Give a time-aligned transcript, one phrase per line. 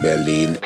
[0.00, 0.58] Berlin.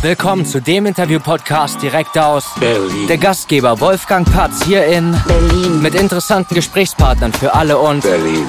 [0.00, 3.08] Willkommen zu dem Interview-Podcast direkt aus Berlin.
[3.08, 5.82] der Gastgeber Wolfgang Patz hier in Berlin.
[5.82, 8.46] mit interessanten Gesprächspartnern für alle und Berlin.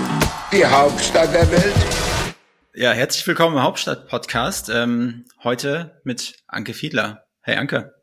[0.51, 1.75] Die Hauptstadt der Welt.
[2.75, 4.69] Ja, herzlich willkommen im Hauptstadt-Podcast.
[4.69, 7.25] Ähm, heute mit Anke Fiedler.
[7.41, 7.95] Hey Anke.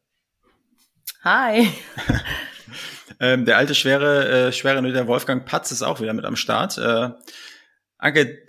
[1.22, 1.68] Hi.
[3.18, 6.76] Ähm, der alte schwere, äh, schwere der Wolfgang Patz ist auch wieder mit am Start.
[6.76, 7.08] Äh,
[7.96, 8.44] Anke,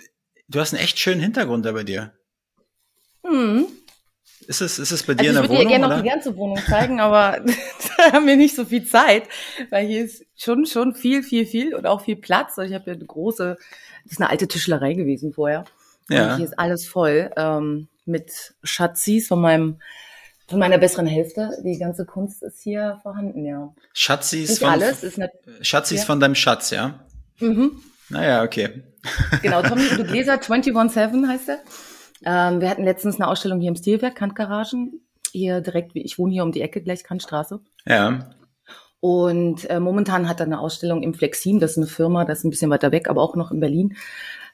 [0.47, 2.13] du hast einen echt schönen Hintergrund da bei dir.
[3.25, 3.65] Hm.
[4.47, 5.69] Ist es, ist es bei dir Also in ich der würde dir Wohnung?
[5.81, 7.39] gerne noch die ganze Wohnung zeigen, aber
[7.97, 9.23] da haben wir nicht so viel Zeit,
[9.71, 12.57] weil hier ist schon schon viel, viel, viel und auch viel Platz.
[12.57, 13.57] Also ich habe hier eine große,
[14.03, 15.65] das ist eine alte Tischlerei gewesen vorher.
[16.09, 16.31] Ja.
[16.31, 19.81] Und hier ist alles voll ähm, mit Schatzis von meinem
[20.47, 21.51] von meiner besseren Hälfte.
[21.65, 23.73] Die ganze Kunst ist hier vorhanden, ja.
[23.91, 25.31] Schatzis Nicht von, alles, ist nicht.
[25.59, 26.05] Schatzis Ja.
[26.05, 27.05] von deinem Schatz, ja?
[27.39, 27.81] Mhm.
[28.09, 28.83] Naja, okay.
[29.41, 31.59] Genau, Tommy du Gläser 24-7 heißt er.
[32.25, 35.01] Ähm, wir hatten letztens eine Ausstellung hier im Stilwerk, Kantgaragen.
[35.31, 37.59] Hier direkt, ich wohne hier um die Ecke, gleich Kantstraße.
[37.85, 38.31] Ja.
[38.99, 42.43] Und äh, momentan hat er eine Ausstellung im Flexin, das ist eine Firma, das ist
[42.45, 43.95] ein bisschen weiter weg, aber auch noch in Berlin,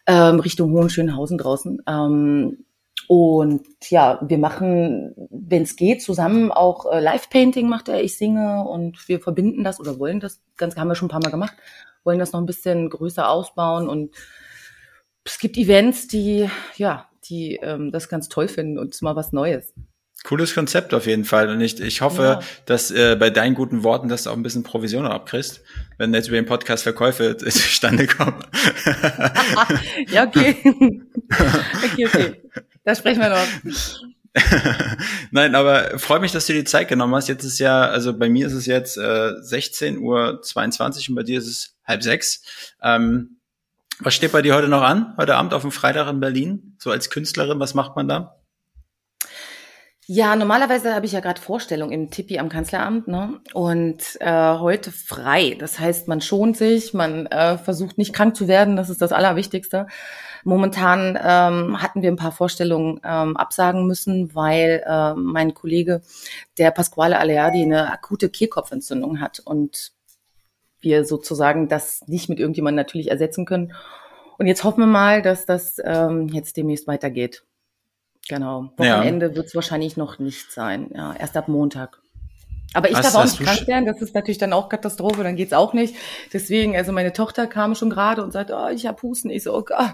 [0.06, 1.82] ähm, Richtung Hohenschönhausen draußen.
[1.88, 2.66] Ähm,
[3.08, 8.64] und ja, wir machen, wenn es geht, zusammen auch äh, Live-Painting macht er, ich singe
[8.64, 11.56] und wir verbinden das oder wollen das, ganz haben wir schon ein paar Mal gemacht,
[12.06, 14.14] wollen das noch ein bisschen größer ausbauen und
[15.26, 19.74] es gibt Events, die, ja, die ähm, das ganz toll finden und mal was Neues.
[20.26, 21.50] Cooles Konzept auf jeden Fall.
[21.50, 22.40] Und ich, ich hoffe, Ja.
[22.66, 25.62] dass äh, bei deinen guten Worten, dass du auch ein bisschen Provision abkriegst,
[25.98, 28.42] wenn jetzt über den Podcast Verkäufe zustande kommen.
[30.08, 30.56] ja, okay.
[31.84, 32.42] okay, okay.
[32.86, 34.13] Da sprechen wir noch.
[35.32, 37.28] Nein, aber freut mich, dass du dir die Zeit genommen hast.
[37.28, 41.24] Jetzt ist ja, also bei mir ist es jetzt äh, 16 Uhr 22 und bei
[41.24, 42.42] dir ist es halb sechs.
[42.82, 43.38] Ähm,
[44.00, 45.14] was steht bei dir heute noch an?
[45.18, 46.76] Heute Abend auf dem Freitag in Berlin?
[46.80, 48.40] So als Künstlerin, was macht man da?
[50.06, 53.40] Ja, normalerweise habe ich ja gerade Vorstellung im Tippi am Kanzleramt, ne?
[53.54, 55.56] Und äh, heute frei.
[55.58, 59.14] Das heißt, man schont sich, man äh, versucht nicht krank zu werden, das ist das
[59.14, 59.88] Allerwichtigste.
[60.44, 66.02] Momentan ähm, hatten wir ein paar Vorstellungen ähm, absagen müssen, weil äh, mein Kollege,
[66.58, 69.92] der Pasquale Aleardi, eine akute Kehlkopfentzündung hat und
[70.82, 73.74] wir sozusagen das nicht mit irgendjemandem natürlich ersetzen können.
[74.38, 77.44] Und jetzt hoffen wir mal, dass das ähm, jetzt demnächst weitergeht.
[78.28, 78.72] Genau.
[78.80, 78.98] Ja.
[78.98, 80.90] Wochenende wird es wahrscheinlich noch nicht sein.
[80.94, 82.02] Ja, erst ab Montag.
[82.74, 83.86] Aber ich Hast- darf auch nicht krank werden.
[83.86, 85.24] Das ist natürlich dann auch Katastrophe.
[85.24, 85.96] Dann geht's auch nicht.
[86.34, 89.30] Deswegen, also meine Tochter kam schon gerade und sagte, oh, ich hab Husten.
[89.30, 89.94] Ich so, oh Gott.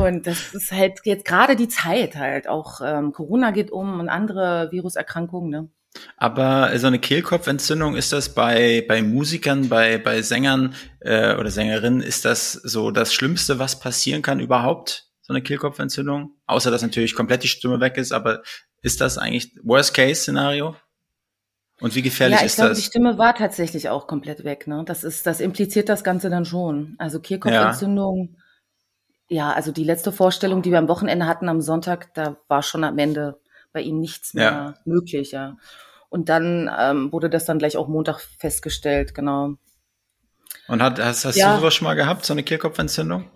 [0.00, 2.48] Und das ist halt jetzt gerade die Zeit halt.
[2.48, 5.50] Auch ähm, Corona geht um und andere Viruserkrankungen.
[5.50, 5.68] Ne?
[6.16, 12.00] Aber so eine Kehlkopfentzündung, ist das bei, bei Musikern, bei, bei Sängern äh, oder Sängerinnen,
[12.00, 15.08] ist das so das Schlimmste, was passieren kann überhaupt?
[15.22, 16.32] So eine Kehlkopfentzündung?
[16.46, 18.42] Außer dass natürlich komplett die Stimme weg ist, aber
[18.82, 20.76] ist das eigentlich Worst-Case-Szenario?
[21.80, 22.86] Und wie gefährlich ja, ich ist glaube, die das?
[22.86, 24.66] Stimme war tatsächlich auch komplett weg.
[24.66, 24.84] Ne?
[24.86, 26.94] Das ist, das impliziert das Ganze dann schon.
[26.98, 28.30] Also Kehlkopfentzündung.
[28.32, 28.43] Ja.
[29.30, 32.98] Also die letzte Vorstellung, die wir am Wochenende hatten am Sonntag, da war schon am
[32.98, 33.40] Ende
[33.72, 34.74] bei ihm nichts mehr Ja.
[34.84, 35.32] möglich.
[35.32, 35.56] Ja.
[36.08, 39.14] Und dann ähm, wurde das dann gleich auch Montag festgestellt.
[39.14, 39.54] Genau.
[40.68, 41.54] Und hat, hast, hast Ja.
[41.54, 43.28] du sowas schon mal gehabt, so eine Kehlkopfentzündung?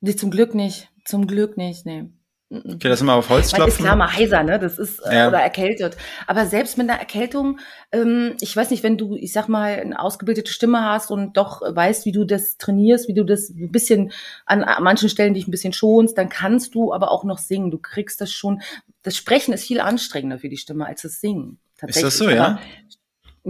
[0.00, 0.90] Nee, zum Glück nicht.
[1.04, 1.86] Zum Glück nicht.
[1.86, 2.10] Nee.
[2.56, 3.84] Okay, das mal auf Holz Man ist klopfen.
[3.84, 4.58] klar mal heiser, ne?
[4.58, 5.28] Das ist äh, Ja.
[5.28, 5.96] oder erkältet.
[6.26, 7.58] Aber selbst mit einer Erkältung,
[7.92, 11.62] ähm, ich weiß nicht, wenn du, ich sag mal, eine ausgebildete Stimme hast und doch
[11.62, 14.12] weißt, wie du das trainierst, wie du das ein bisschen
[14.46, 17.70] an, an manchen Stellen dich ein bisschen schonst, dann kannst du aber auch noch singen.
[17.70, 18.62] Du kriegst das schon.
[19.02, 21.58] Das Sprechen ist viel anstrengender für die Stimme als das Singen.
[21.86, 22.44] Ist das so, ja?
[22.44, 22.60] Aber,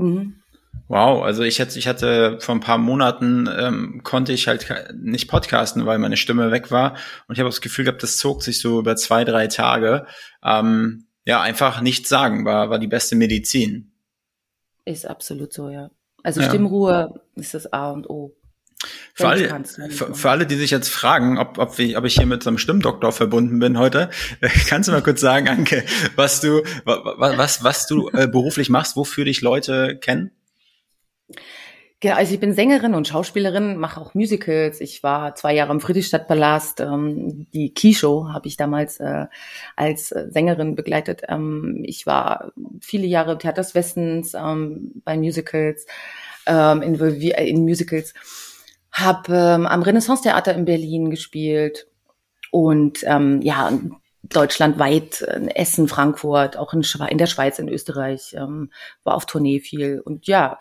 [0.03, 0.41] mhm.
[0.89, 5.29] Wow, also ich hatte, ich hatte vor ein paar Monaten ähm, konnte ich halt nicht
[5.29, 6.93] podcasten, weil meine Stimme weg war
[7.27, 10.07] und ich habe das Gefühl gehabt, das zog sich so über zwei, drei Tage.
[10.45, 13.93] Ähm, ja, einfach nichts sagen war war die beste Medizin.
[14.85, 15.91] Ist absolut so, ja.
[16.23, 16.49] Also Ja.
[16.49, 18.37] Stimmruhe ist das A und O.
[19.15, 22.27] Für alle, für, für alle, die sich jetzt fragen, ob, ob, ich, ob ich hier
[22.27, 24.11] mit so einem Stimmdoktor verbunden bin heute,
[24.69, 25.85] kannst du mal kurz sagen, Anke,
[26.17, 30.33] was du, wa- wa- was, was du äh, beruflich machst, wofür dich Leute kennen?
[32.01, 34.83] Genau, also ich bin Sängerin und Schauspielerin, mache auch Musicals.
[34.83, 36.81] Ich war zwei Jahre im Friedrichstadtpalast.
[36.81, 39.27] Ähm, die Key-Show habe ich damals äh,
[39.75, 41.23] als Sängerin begleitet.
[41.29, 45.87] Ähm, ich war viele Jahre im Theater des Westens ähm, bei Musicals,
[46.47, 48.13] ähm, involvi- äh, in Musicals.
[48.93, 51.89] Habe ähm, am Renaissance-Theater in Berlin gespielt
[52.51, 53.73] und ähm, ja,
[54.29, 58.71] deutschlandweit, äh, Essen, Frankfurt, auch in, Schwe in der Schweiz, in Österreich, ähm,
[59.03, 60.01] war auf Tournee viel.
[60.01, 60.59] Und ja,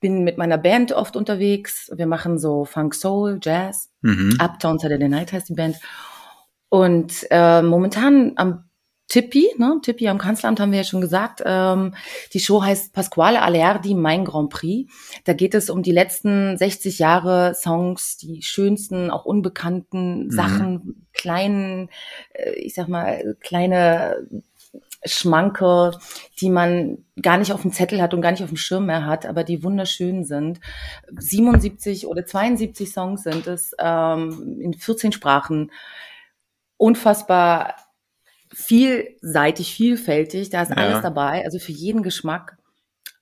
[0.00, 1.90] bin mit meiner Band oft unterwegs.
[1.94, 3.90] Wir machen so Funk Soul, Jazz.
[4.00, 4.38] Mhm.
[4.40, 5.76] Uptown Saturday Night heißt die Band.
[6.68, 8.64] Und äh, momentan am
[9.12, 11.42] Tippi, ne, Tippi am Kanzleramt haben wir ja schon gesagt.
[11.44, 11.94] Ähm,
[12.32, 14.90] die Show heißt Pasquale Aleardi, mein Grand Prix.
[15.24, 20.30] Da geht es um die letzten 60 Jahre Songs, die schönsten, auch unbekannten mhm.
[20.30, 21.90] Sachen, kleinen,
[22.32, 24.26] äh, ich sag mal, kleine
[25.04, 25.90] Schmanke,
[26.40, 29.04] die man gar nicht auf dem Zettel hat und gar nicht auf dem Schirm mehr
[29.04, 30.58] hat, aber die wunderschön sind.
[31.14, 35.70] 77 oder 72 Songs sind es ähm, in 14 Sprachen.
[36.78, 37.74] Unfassbar
[38.54, 40.50] vielseitig, vielfältig.
[40.50, 40.76] Da ist ja.
[40.76, 42.56] alles dabei, also für jeden Geschmack.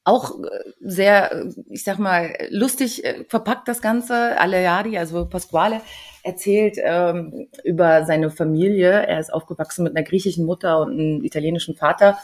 [0.04, 0.48] Auch äh,
[0.80, 4.40] sehr, äh, ich sag mal, lustig äh, verpackt das Ganze.
[4.40, 5.82] Aleari, also Pasquale,
[6.22, 8.90] erzählt ähm, über seine Familie.
[8.90, 12.18] Er ist aufgewachsen mit einer griechischen Mutter und einem italienischen Vater,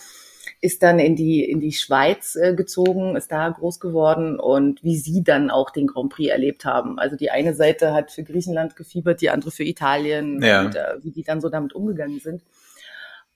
[0.63, 4.97] ist dann in die, in die Schweiz äh, gezogen, ist da groß geworden und wie
[4.97, 6.99] sie dann auch den Grand Prix erlebt haben.
[6.99, 10.63] Also die eine Seite hat für Griechenland gefiebert, die andere für Italien ja.
[10.65, 12.43] und äh, wie die dann so damit umgegangen sind.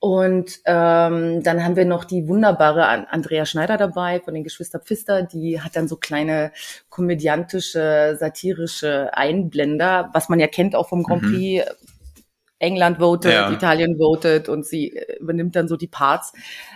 [0.01, 5.23] Und ähm, dann haben wir noch die wunderbare Andrea Schneider dabei von den Geschwister Pfister.
[5.23, 6.53] Die hat dann so kleine
[6.89, 11.33] komödiantische, satirische Einblender, was man ja kennt auch vom Grand mhm.
[11.33, 11.65] Prix.
[11.67, 11.75] Mhm.
[12.61, 13.51] England votet, ja.
[13.51, 16.33] Italien votet und sie äh, übernimmt dann so die Parts,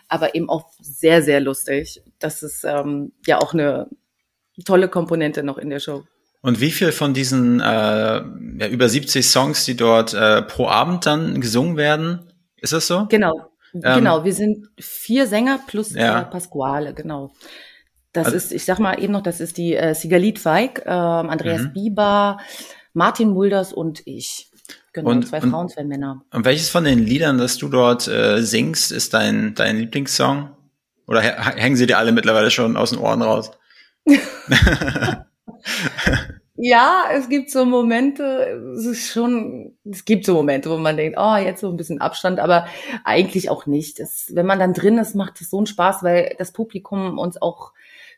[0.08, 2.02] aber eben auch sehr, sehr lustig.
[2.18, 3.88] Das ist ähm, ja auch eine
[4.64, 6.04] tolle Komponente noch in der Show.
[6.40, 11.06] Und wie viel von diesen äh, ja, über 70 Songs, die dort äh, pro Abend
[11.06, 12.30] dann gesungen werden,
[12.64, 13.06] ist das so?
[13.08, 13.50] Genau.
[13.74, 16.22] Ähm, genau, wir sind vier Sänger plus ja.
[16.22, 17.32] äh, Pasquale, genau.
[18.12, 20.90] Das also, ist, ich sag mal eben noch, das ist die äh, Sigalit Feig, äh,
[20.90, 21.72] Andreas mhm.
[21.72, 22.38] Bieber,
[22.92, 24.48] Martin Mulders und ich.
[24.92, 26.22] Genau, und, zwei Frauen, und, zwei Männer.
[26.32, 30.50] Und welches von den Liedern, das du dort äh, singst, ist dein, dein Lieblingssong?
[31.06, 33.50] Oder hängen sie dir alle mittlerweile schon aus den Ohren raus?
[36.56, 38.22] Ja, es gibt so Momente,
[38.76, 42.00] es ist schon, es gibt so Momente, wo man denkt, oh, jetzt so ein bisschen
[42.00, 42.66] Abstand, aber
[43.02, 43.98] eigentlich auch nicht.
[43.98, 47.42] Das, wenn man dann drin ist, macht es so einen Spaß, weil das Publikum uns
[47.42, 47.72] auch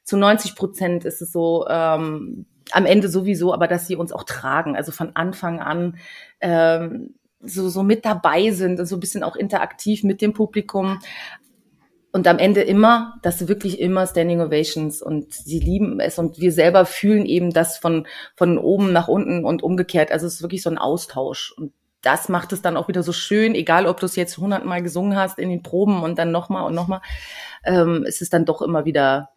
[0.05, 4.25] zu 90 Prozent ist es so, ähm, am Ende sowieso, aber dass sie uns auch
[4.25, 5.97] tragen, also von Anfang an
[6.41, 10.99] ähm, so, so mit dabei sind, so ein bisschen auch interaktiv mit dem Publikum
[12.17, 16.51] und am Ende immer, das wirklich immer Standing Ovations und sie lieben es und wir
[16.51, 20.11] selber fühlen eben das von, von oben nach unten und umgekehrt.
[20.11, 23.13] Also es ist wirklich so ein Austausch und das macht es dann auch wieder so
[23.13, 26.65] schön, egal ob du es jetzt hundertmal gesungen hast in den Proben und dann nochmal
[26.67, 27.03] und nochmal,
[27.65, 29.29] ähm, es ist dann doch immer wieder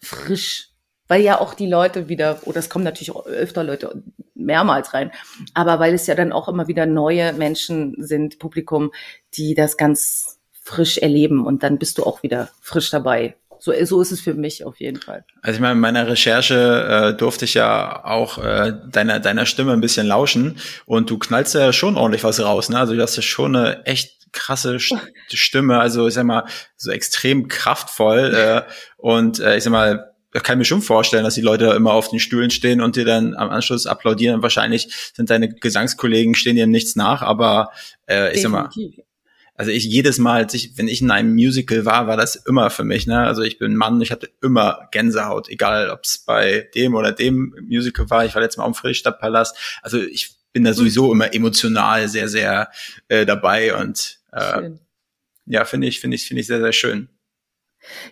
[0.00, 0.68] frisch,
[1.08, 4.00] weil ja auch die Leute wieder, oder es kommen natürlich auch öfter Leute
[4.36, 5.10] mehrmals rein,
[5.54, 8.92] aber weil es ja dann auch immer wieder neue Menschen sind, Publikum,
[9.34, 10.37] die das ganz
[10.68, 13.36] frisch erleben und dann bist du auch wieder frisch dabei.
[13.58, 15.24] So, so ist es für mich auf jeden Fall.
[15.42, 19.72] Also ich meine, in meiner Recherche äh, durfte ich ja auch äh, deiner, deiner Stimme
[19.72, 22.68] ein bisschen lauschen und du knallst ja schon ordentlich was raus.
[22.68, 22.78] Ne?
[22.78, 24.78] Also du hast ja schon eine echt krasse
[25.28, 26.44] Stimme, also ich sag mal,
[26.76, 28.62] so extrem kraftvoll äh,
[28.98, 32.10] und äh, ich sag mal, ich kann mir schon vorstellen, dass die Leute immer auf
[32.10, 34.42] den Stühlen stehen und dir dann am Anschluss applaudieren.
[34.42, 37.72] Wahrscheinlich sind deine Gesangskollegen stehen dir nichts nach, aber
[38.06, 38.42] äh, ich Definitiv.
[38.42, 39.04] sag mal,
[39.58, 42.70] also ich jedes Mal, als ich, wenn ich in einem Musical war, war das immer
[42.70, 43.08] für mich.
[43.08, 43.18] Ne?
[43.18, 47.56] Also ich bin Mann, ich hatte immer Gänsehaut, egal ob es bei dem oder dem
[47.68, 48.24] Musical war.
[48.24, 49.56] Ich war letztes Mal am Friedrichstadtpalast.
[49.82, 52.70] Also ich bin da sowieso immer emotional sehr, sehr
[53.08, 54.70] äh, dabei und äh,
[55.46, 57.08] ja, finde ich, finde ich, finde ich sehr, sehr schön.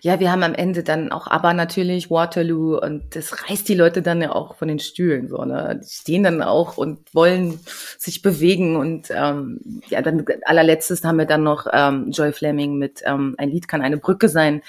[0.00, 4.00] Ja, wir haben am Ende dann auch aber natürlich Waterloo und das reißt die Leute
[4.00, 5.80] dann ja auch von den Stühlen so, ne?
[5.82, 7.58] Die stehen dann auch und wollen
[7.99, 13.02] sich bewegen und ähm, ja, dann allerletztes haben wir dann noch ähm, Joy Fleming mit
[13.04, 14.62] ähm, ein Lied kann eine Brücke sein.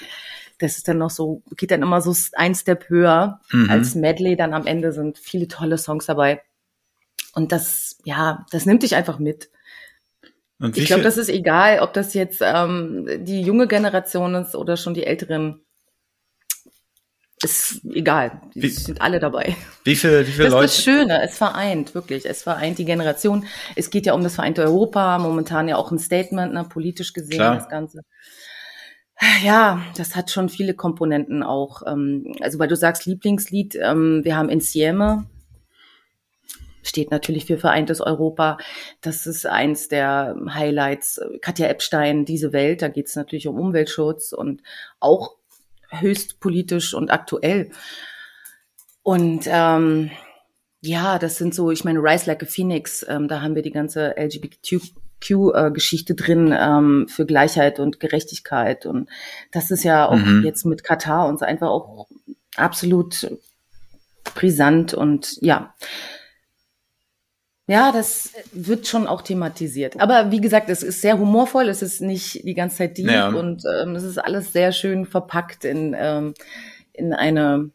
[0.58, 3.70] Das ist dann noch so, geht dann immer so ein Step höher mhm.
[3.70, 4.36] als Medley.
[4.36, 6.42] Dann am Ende sind viele tolle Songs dabei.
[7.34, 9.50] Und das, ja, das nimmt dich einfach mit
[10.74, 14.94] ich glaube, das ist egal, ob das jetzt ähm, die junge Generation ist oder schon
[14.94, 15.60] die älteren.
[17.40, 18.40] Ist egal.
[18.54, 19.54] Die wie, sind alle dabei.
[19.84, 20.64] Wie viele, wie viele das Leute?
[20.64, 21.22] Das ist das Schöne.
[21.22, 22.26] Es vereint, wirklich.
[22.26, 23.46] Es vereint die Generation.
[23.76, 25.18] Es geht ja um das vereinte Europa.
[25.18, 27.54] Momentan ja auch ein Statement, ne, politisch gesehen, Klar.
[27.54, 28.00] das Ganze.
[29.44, 31.82] Ja, das hat schon viele Komponenten auch.
[31.86, 35.26] Ähm, also, weil du sagst Lieblingslied, ähm, wir haben Insieme,
[36.88, 38.58] steht natürlich für vereintes Europa.
[39.00, 41.20] Das ist eins der Highlights.
[41.40, 44.62] Katja Epstein, diese Welt, da geht es natürlich um Umweltschutz und
[45.00, 45.36] auch
[45.90, 47.70] höchst politisch und aktuell.
[49.02, 50.10] Und ähm,
[50.80, 53.70] ja, das sind so, ich meine, Rise Like a Phoenix, ähm, da haben wir die
[53.72, 58.86] ganze LGBTQ-Geschichte drin ähm, für Gleichheit und Gerechtigkeit.
[58.86, 59.08] Und
[59.50, 60.44] das ist ja auch mhm.
[60.44, 62.06] jetzt mit Katar uns einfach auch
[62.56, 63.28] absolut
[64.34, 65.74] brisant und ja,
[67.70, 70.00] Ja, das wird schon auch thematisiert.
[70.00, 73.28] Aber wie gesagt, es ist sehr humorvoll, es ist nicht die ganze Zeit deep Ja.
[73.28, 76.32] und ähm, es ist alles sehr schön verpackt in, ähm,
[76.94, 77.70] in eine,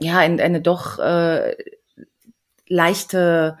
[0.00, 1.54] ja, in eine doch äh,
[2.66, 3.58] leichte,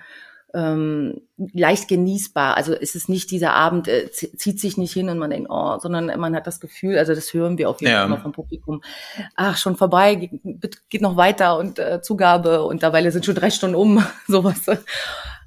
[0.54, 2.56] ähm, leicht genießbar.
[2.56, 5.48] Also es ist nicht dieser Abend, äh, zi- zieht sich nicht hin und man denkt,
[5.50, 8.00] oh, sondern man hat das Gefühl, also das hören wir auf jeden Ja.
[8.00, 8.82] Fall immer vom Publikum,
[9.34, 13.50] ach, schon vorbei, geht, geht noch weiter und äh, Zugabe und dabei sind schon drei
[13.50, 14.60] Stunden um, sowas.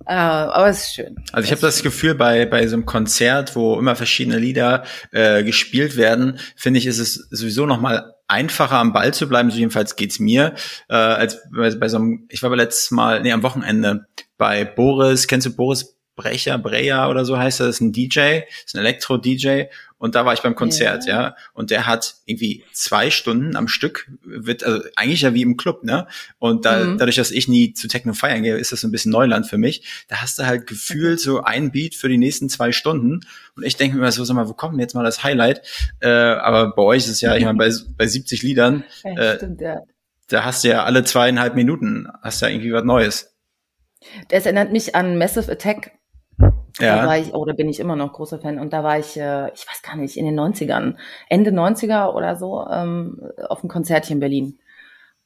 [0.05, 1.15] Äh, aber es ist schön.
[1.31, 5.43] Also ich habe das Gefühl, bei, bei so einem Konzert, wo immer verschiedene Lieder äh,
[5.43, 9.57] gespielt werden, finde ich, ist es sowieso noch mal einfacher am Ball zu bleiben, so
[9.57, 10.55] jedenfalls geht's mir,
[10.89, 14.05] äh, als bei, bei so einem, ich war aber letztes Mal, nee, am Wochenende
[14.37, 18.39] bei Boris, kennst du Boris Brecher, Breyer oder so heißt er, das ist ein DJ,
[18.65, 19.63] ist ein Elektro-DJ
[19.97, 21.35] und da war ich beim Konzert, ja.
[21.53, 25.83] und der hat irgendwie zwei Stunden am Stück, wird, also eigentlich ja wie im Club,
[25.83, 26.07] ne,
[26.37, 26.97] und da, Mhm.
[26.97, 29.57] dadurch, dass ich nie zu Techno feiern gehe, ist das so ein bisschen Neuland für
[29.57, 33.21] mich, da hast du halt gefühlt so ein Beat für die nächsten zwei Stunden
[33.55, 35.61] und ich denke mir immer so, sag mal, wo kommt denn jetzt mal das Highlight,
[36.01, 39.35] äh, aber bei euch ist es ja, ich meine, bei, bei 70 Liedern, Ja, äh,
[39.37, 39.79] stimmt, ja.
[40.29, 43.31] da hast du ja alle zweieinhalb Minuten, hast ja irgendwie was Neues.
[44.29, 45.91] Das erinnert mich an Massive Attack.
[46.77, 48.59] Da Ja, war ich, oh, da bin ich immer noch großer Fan.
[48.59, 50.97] Und da war ich, äh, ich weiß gar nicht, in den 90ern,
[51.29, 54.59] Ende 90er oder so, ähm, auf einem Konzert hier in Berlin.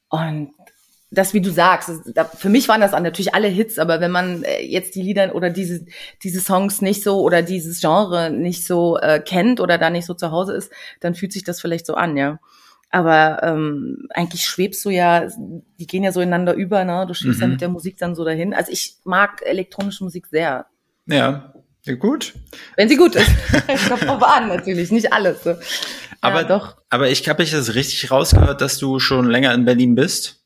[0.10, 0.52] Und
[1.12, 4.44] das, wie du sagst, da, für mich waren das natürlich alle Hits, aber wenn man
[4.44, 5.86] äh, jetzt die Lieder oder diese,
[6.24, 10.14] diese Songs nicht so oder dieses Genre nicht so äh, kennt oder da nicht so
[10.14, 12.40] zu Hause ist, dann fühlt sich das vielleicht so an, ja.
[12.92, 17.06] Aber ähm, eigentlich schwebst du ja, die gehen ja so ineinander über, ne?
[17.08, 17.52] Du schwebst ja Mhm.
[17.54, 18.54] mit der Musik dann so dahin.
[18.54, 20.66] Also ich mag elektronische Musik sehr.
[21.10, 21.54] Ja,
[22.00, 22.34] gut.
[22.78, 23.30] Wenn sie gut ist.
[23.90, 25.44] Kommt drauf an, natürlich, nicht alles.
[25.44, 25.56] So.
[26.22, 29.66] Aber ja, doch, Aber ich habe ich das richtig rausgehört, dass du schon länger in
[29.66, 30.44] Berlin bist.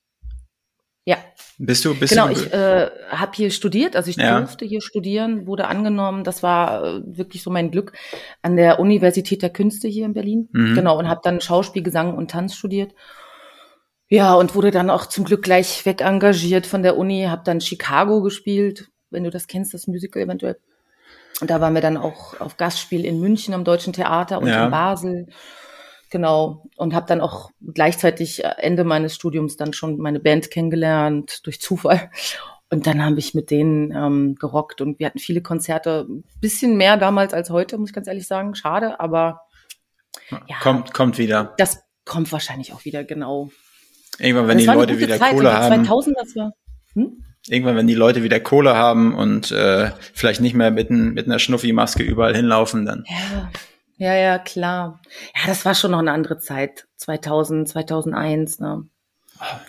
[1.05, 1.17] ja.
[1.60, 1.93] Bist du?
[1.93, 2.34] Bist Genau, du?
[2.34, 4.39] ich äh, habe hier studiert, also ich Ja.
[4.39, 6.24] durfte hier studieren, wurde angenommen.
[6.24, 7.93] Das war äh, wirklich so mein Glück
[8.41, 10.50] an der Universität der Künste hier in Berlin.
[10.51, 10.74] Mhm.
[10.74, 12.93] Genau, und habe dann Schauspiel, Gesang und Tanz studiert.
[14.10, 17.62] Ja, und wurde dann auch zum Glück gleich weg engagiert von der Uni, habe dann
[17.62, 20.58] Chicago gespielt, wenn du das kennst, das Musical eventuell.
[21.41, 24.65] Und da waren wir dann auch auf Gastspiel in München am Deutschen Theater und Ja.
[24.65, 25.27] in Basel.
[26.10, 26.63] Genau.
[26.75, 31.60] Und habe dann auch gleichzeitig äh, Ende meines Studiums dann schon meine Band kennengelernt, durch
[31.60, 32.12] Zufall.
[32.70, 36.75] Und dann habe ich mit denen ähm, gerockt und wir hatten viele Konzerte, ein bisschen
[36.75, 38.55] mehr damals als heute, muss ich ganz ehrlich sagen.
[38.55, 39.41] Schade, aber
[40.48, 41.53] ja, kommt, kommt wieder.
[41.58, 43.51] das kommt wahrscheinlich auch wieder, genau.
[44.20, 45.86] Irgendwann, wenn das die Leute wieder Zeit, Kohle haben.
[45.86, 46.53] 2000 das war.
[46.93, 47.24] Hm?
[47.50, 51.26] Irgendwann, wenn die Leute wieder Kohle haben und äh, vielleicht nicht mehr mit, ein, mit
[51.26, 53.04] einer Schnuffi-Maske überall hinlaufen, dann.
[53.08, 53.52] Ja,
[53.98, 55.02] ja, ja, klar.
[55.36, 56.86] Ja, das war schon noch eine andere Zeit.
[56.98, 58.60] 2000, 2001.
[58.60, 58.88] Ne?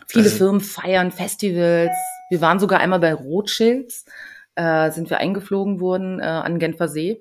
[0.07, 1.91] Viele ist- Firmen feiern Festivals.
[2.31, 4.05] Wir waren sogar einmal bei Rothschilds,
[4.55, 7.21] äh, sind wir eingeflogen worden äh, an Genfer See.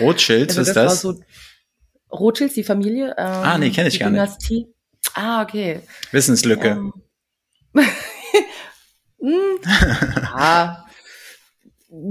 [0.00, 1.00] Rothschilds, Also was ist das?
[1.00, 1.20] so
[2.12, 3.14] Rothschilds, die Familie.
[3.16, 4.18] Ähm, Ah, nee, kenn ich gar nicht.
[4.20, 4.66] Dynastie.
[5.14, 5.80] Ah, okay.
[6.10, 6.68] Wissenslücke.
[6.70, 6.92] Ähm,
[7.74, 7.84] hm,
[10.36, 10.84] ja,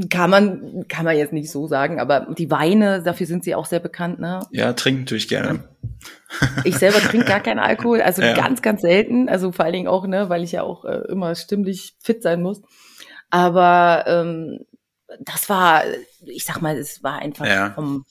[0.10, 3.66] kann man, kann man jetzt nicht so sagen, aber die Weine, dafür sind sie auch
[3.66, 4.42] sehr bekannt, ne?
[4.52, 5.64] ja, trinken tue ich gerne.
[6.64, 8.34] Ich selber trinke gar keinen Alkohol, also Ja.
[8.34, 9.30] ganz, ganz selten.
[9.30, 12.42] Also vor allen Dingen auch, ne, weil ich ja auch äh, immer stimmlich fit sein
[12.42, 12.62] muss.
[13.30, 14.60] Aber ähm,
[15.22, 15.84] das war,
[16.26, 17.72] ich sag mal, es war einfach Ja.
[17.72, 18.06] vom,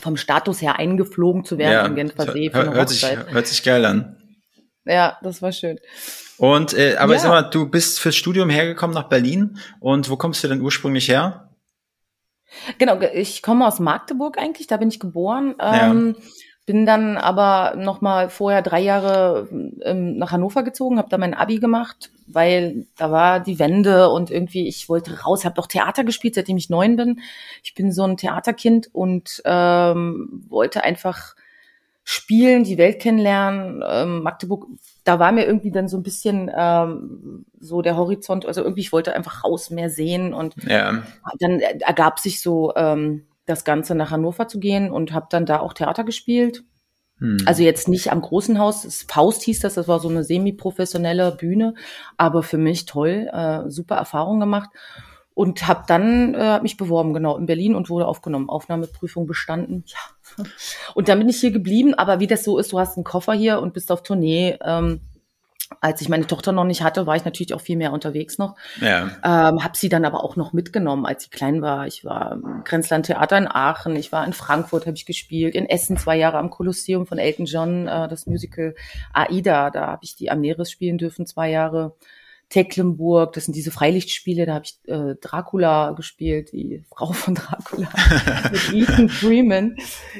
[0.00, 3.84] vom Status her eingeflogen zu werden Ja, am Genfer See hört, sich, hört sich geil
[3.84, 4.16] an.
[4.84, 5.78] Ja, das war schön.
[6.38, 7.18] Und äh, aber Ja.
[7.20, 11.08] sag mal, du bist fürs Studium hergekommen nach Berlin und wo kommst du denn ursprünglich
[11.08, 11.48] her?
[12.78, 15.54] Genau, ge- ich komme aus Magdeburg eigentlich, da bin ich geboren.
[15.60, 15.90] Ja.
[15.90, 16.16] Ähm,
[16.66, 19.48] bin dann aber noch mal vorher drei Jahre
[19.82, 24.30] ähm, nach Hannover gezogen, habe da mein Abi gemacht, weil da war die Wende und
[24.30, 27.20] irgendwie ich wollte raus, habe doch Theater gespielt, seitdem ich neun bin.
[27.62, 31.34] Ich bin so ein Theaterkind und ähm, wollte einfach
[32.02, 33.82] spielen, die Welt kennenlernen.
[33.86, 34.66] Ähm, Magdeburg,
[35.04, 38.92] da war mir irgendwie dann so ein bisschen ähm, so der Horizont, also irgendwie ich
[38.92, 41.02] wollte einfach raus, mehr sehen und Ja,
[41.38, 45.60] dann ergab sich so ähm, das Ganze nach Hannover zu gehen und habe dann da
[45.60, 46.64] auch Theater gespielt.
[47.18, 47.38] hm.
[47.46, 51.32] Also jetzt nicht am großen Haus, das Faust hieß das, das war so eine semi-professionelle
[51.32, 51.74] Bühne,
[52.16, 54.70] aber für mich toll, äh, super Erfahrung gemacht
[55.34, 59.84] und habe dann äh, hab mich beworben genau in Berlin und wurde aufgenommen, Aufnahmeprüfung bestanden.
[59.86, 60.44] Ja.
[60.94, 63.34] Und dann bin ich hier geblieben, aber wie das so ist, du hast einen Koffer
[63.34, 64.58] hier und bist auf Tournee.
[64.64, 65.00] Ähm,
[65.80, 68.56] als ich meine Tochter noch nicht hatte, war ich natürlich auch viel mehr unterwegs noch.
[68.80, 71.86] ja, Ähm, habe sie dann aber auch noch mitgenommen, als sie klein war.
[71.86, 75.68] Ich war im Grenzland Theater in Aachen, ich war in Frankfurt, habe ich gespielt, in
[75.68, 78.74] Essen zwei Jahre am Kolosseum von Elton John, äh, das Musical
[79.12, 81.94] Aida, da habe ich die am Neres spielen dürfen, zwei Jahre.
[82.54, 87.88] Tecklenburg, das sind diese Freilichtspiele, da habe ich äh, Dracula gespielt, die Frau von Dracula
[88.52, 89.74] mit Ethan Freeman.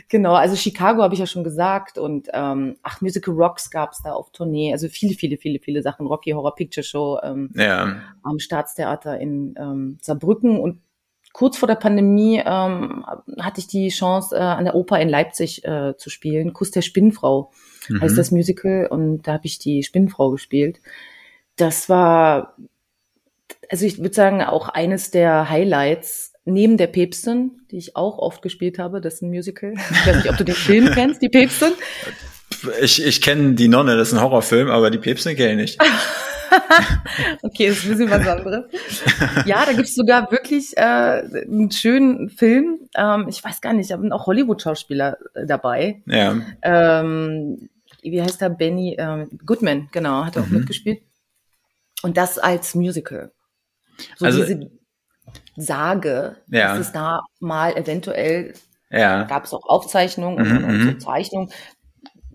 [0.08, 4.14] Genau, also Chicago habe ich ja schon gesagt und ähm, ach, Musical Rocks gab's da
[4.14, 8.00] auf Tournee, also viele, viele, viele, viele Sachen, Rocky Horror Picture Show ähm, ja.
[8.24, 10.80] am Staatstheater in ähm, Saarbrücken und
[11.32, 13.06] kurz vor der Pandemie ähm,
[13.38, 16.52] hatte ich die Chance, äh, an der Oper in Leipzig äh, zu spielen.
[16.52, 17.52] Kuss der Spinnenfrau
[17.88, 18.00] mhm.
[18.00, 20.80] heißt das Musical und da habe ich die Spinnenfrau gespielt.
[21.56, 22.56] Das war,
[23.70, 28.42] also ich würde sagen, auch eines der Highlights neben der Päpstin, die ich auch oft
[28.42, 29.00] gespielt habe.
[29.00, 29.72] Das ist ein Musical.
[29.72, 31.72] Ich weiß nicht, ob du den Film kennst, die Päpstin.
[32.82, 35.80] Ich, ich kenne die Nonne, das ist ein Horrorfilm, aber die Päpstin kenne ich nicht.
[37.42, 38.64] okay, das ist ein bisschen was anderes.
[39.46, 42.80] Ja, da gibt's sogar wirklich äh, einen schönen Film.
[42.96, 46.02] Ähm, ich weiß gar nicht, da sind auch Hollywood-Schauspieler äh, dabei.
[46.06, 46.36] Ja.
[46.62, 47.68] Ähm,
[48.02, 48.50] wie heißt der?
[48.50, 50.58] Benny ähm, Goodman, genau, hat er auch Mhm.
[50.58, 51.00] mitgespielt.
[52.04, 53.32] Und das als Musical.
[54.16, 54.70] So Also- diese
[55.56, 56.76] Sage, Ja.
[56.76, 58.52] dass es da mal eventuell
[58.90, 59.24] Ja.
[59.24, 60.90] gab es auch Aufzeichnungen Mhm, und, und mhm.
[61.00, 61.50] so Zeichnungen.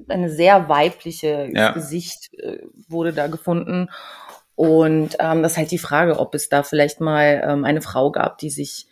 [0.08, 1.72] Eine sehr weibliche Ja.
[1.74, 3.90] Gesicht äh, wurde da gefunden.
[4.56, 8.12] Und ähm, das ist halt die Frage, ob es da vielleicht mal ähm, eine Frau
[8.12, 8.88] gab, die sich,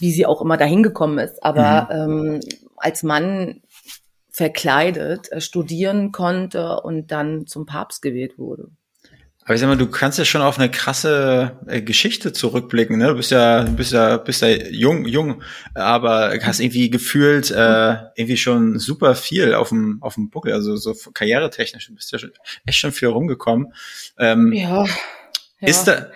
[0.00, 2.40] wie sie auch immer dahin gekommen ist, aber ähm,
[2.78, 3.62] als Mann
[4.30, 8.70] verkleidet äh, studieren konnte und dann zum Papst gewählt wurde.
[9.44, 13.08] Aber ich sag mal, du kannst ja schon auf eine krasse äh, Geschichte zurückblicken, ne?
[13.08, 15.42] Du bist ja, du bist ja, bist ja jung, jung,
[15.74, 20.76] aber hast irgendwie gefühlt äh, irgendwie schon super viel auf dem auf dem Buckel, also
[20.76, 22.32] so karrieretechnisch, du bist ja schon,
[22.64, 23.74] echt schon viel rumgekommen.
[24.18, 24.84] Ähm, Ja.
[24.84, 24.88] ja.
[25.60, 26.06] Ist da,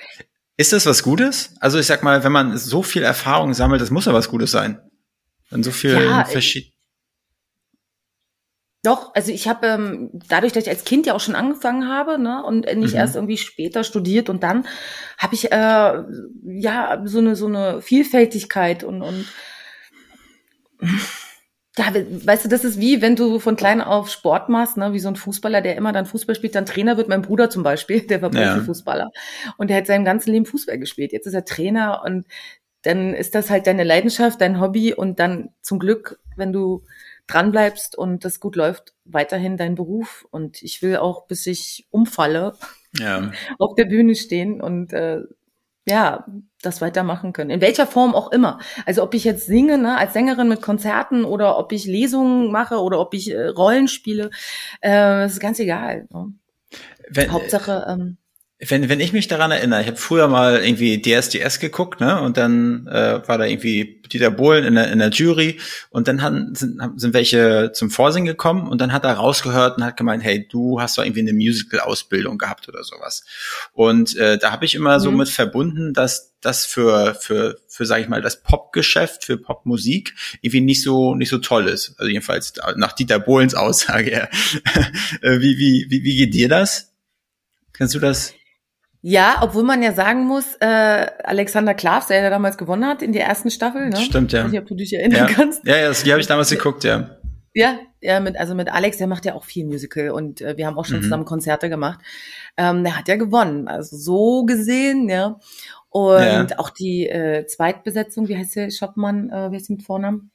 [0.57, 1.55] ist das was Gutes?
[1.61, 4.51] Also ich sag mal, wenn man so viel Erfahrung sammelt, das muss ja was Gutes
[4.51, 4.81] sein.
[5.51, 6.73] Wenn so viel Ja, verschieden.
[8.85, 12.17] Doch, also ich habe ähm, dadurch, dass ich als Kind ja auch schon angefangen habe,
[12.19, 12.99] ne, und nicht Mhm.
[12.99, 14.67] erst irgendwie später studiert und dann
[15.19, 16.03] habe ich äh,
[16.45, 19.27] ja so eine so eine Vielfältigkeit und und
[21.77, 24.93] ja, we- weißt du, das ist wie wenn du von klein auf Sport machst, ne,
[24.93, 27.09] wie so ein Fußballer, der immer dann Fußball spielt, dann Trainer wird.
[27.09, 28.55] Mein Bruder zum Beispiel, der war Ja.
[28.55, 29.11] Profifußballer
[29.59, 31.13] und der hat sein ganzes Leben Fußball gespielt.
[31.13, 32.27] Jetzt ist er Trainer und
[32.83, 36.85] dann ist das halt deine Leidenschaft, dein Hobby und dann zum Glück, wenn du
[37.29, 40.27] dran bleibst und das gut läuft, weiterhin dein Beruf.
[40.31, 42.55] Und ich will auch, bis ich umfalle,
[42.99, 43.31] Ja.
[43.59, 45.21] auf der Bühne stehen und äh,
[45.87, 46.27] ja,
[46.61, 47.51] das weitermachen können.
[47.51, 48.59] In welcher Form auch immer.
[48.85, 52.81] Also ob ich jetzt singe, ne, als Sängerin mit Konzerten oder ob ich Lesungen mache
[52.83, 54.31] oder ob ich äh, Rollen spiele,
[54.85, 56.07] äh, ist ganz egal.
[56.11, 56.33] Ne?
[57.09, 58.19] Wenn, Hauptsache, ähm,
[58.61, 62.21] Wenn, wenn ich mich daran erinnere, ich habe früher mal irgendwie DSDS geguckt, ne?
[62.21, 66.23] Und dann äh, war da irgendwie Dieter Bohlen in der, in der Jury und dann
[66.23, 70.25] haben, sind, sind welche zum Vorsingen gekommen und dann hat er rausgehört und hat gemeint,
[70.25, 73.25] hey, du hast doch irgendwie eine Musical-Ausbildung gehabt oder sowas.
[73.75, 75.19] Und äh, da habe ich immer so Mhm.
[75.19, 80.63] mit verbunden, dass das für, für, für sage ich mal, das Popgeschäft, für Popmusik irgendwie
[80.63, 81.95] nicht so, nicht so toll ist.
[81.99, 84.29] Also jedenfalls nach Dieter Bohlens Aussage.
[85.23, 86.93] Äh, wie, wie, wie, wie geht dir das?
[87.73, 88.35] Kannst du das?
[89.01, 90.67] Ja, obwohl man ja sagen muss, äh,
[91.25, 93.97] Alexander Klavs, der ja damals gewonnen hat in der ersten Staffel, ne?
[93.97, 94.41] Stimmt, ja.
[94.41, 95.65] Ich weiß nicht, ob du dich erinnern Ja, kannst.
[95.67, 97.11] ja, ja die habe ich damals geguckt, ja.
[97.55, 100.67] Ja, ja, mit, also mit Alex, der macht ja auch viel Musical und äh, wir
[100.67, 101.03] haben auch schon Mhm.
[101.05, 101.99] zusammen Konzerte gemacht.
[102.57, 105.39] Ähm, der hat ja gewonnen, also so gesehen, ja.
[105.91, 106.59] Und Ja.
[106.59, 110.31] auch die äh, Zweitbesetzung, wie heißt der Schoppmann, äh, wie heißt sie mit Vornamen?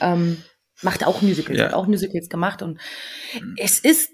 [0.00, 0.42] Ähm,
[0.82, 1.66] macht auch Musicals, Ja.
[1.66, 2.78] hat auch Musicals gemacht und
[3.58, 4.10] es ist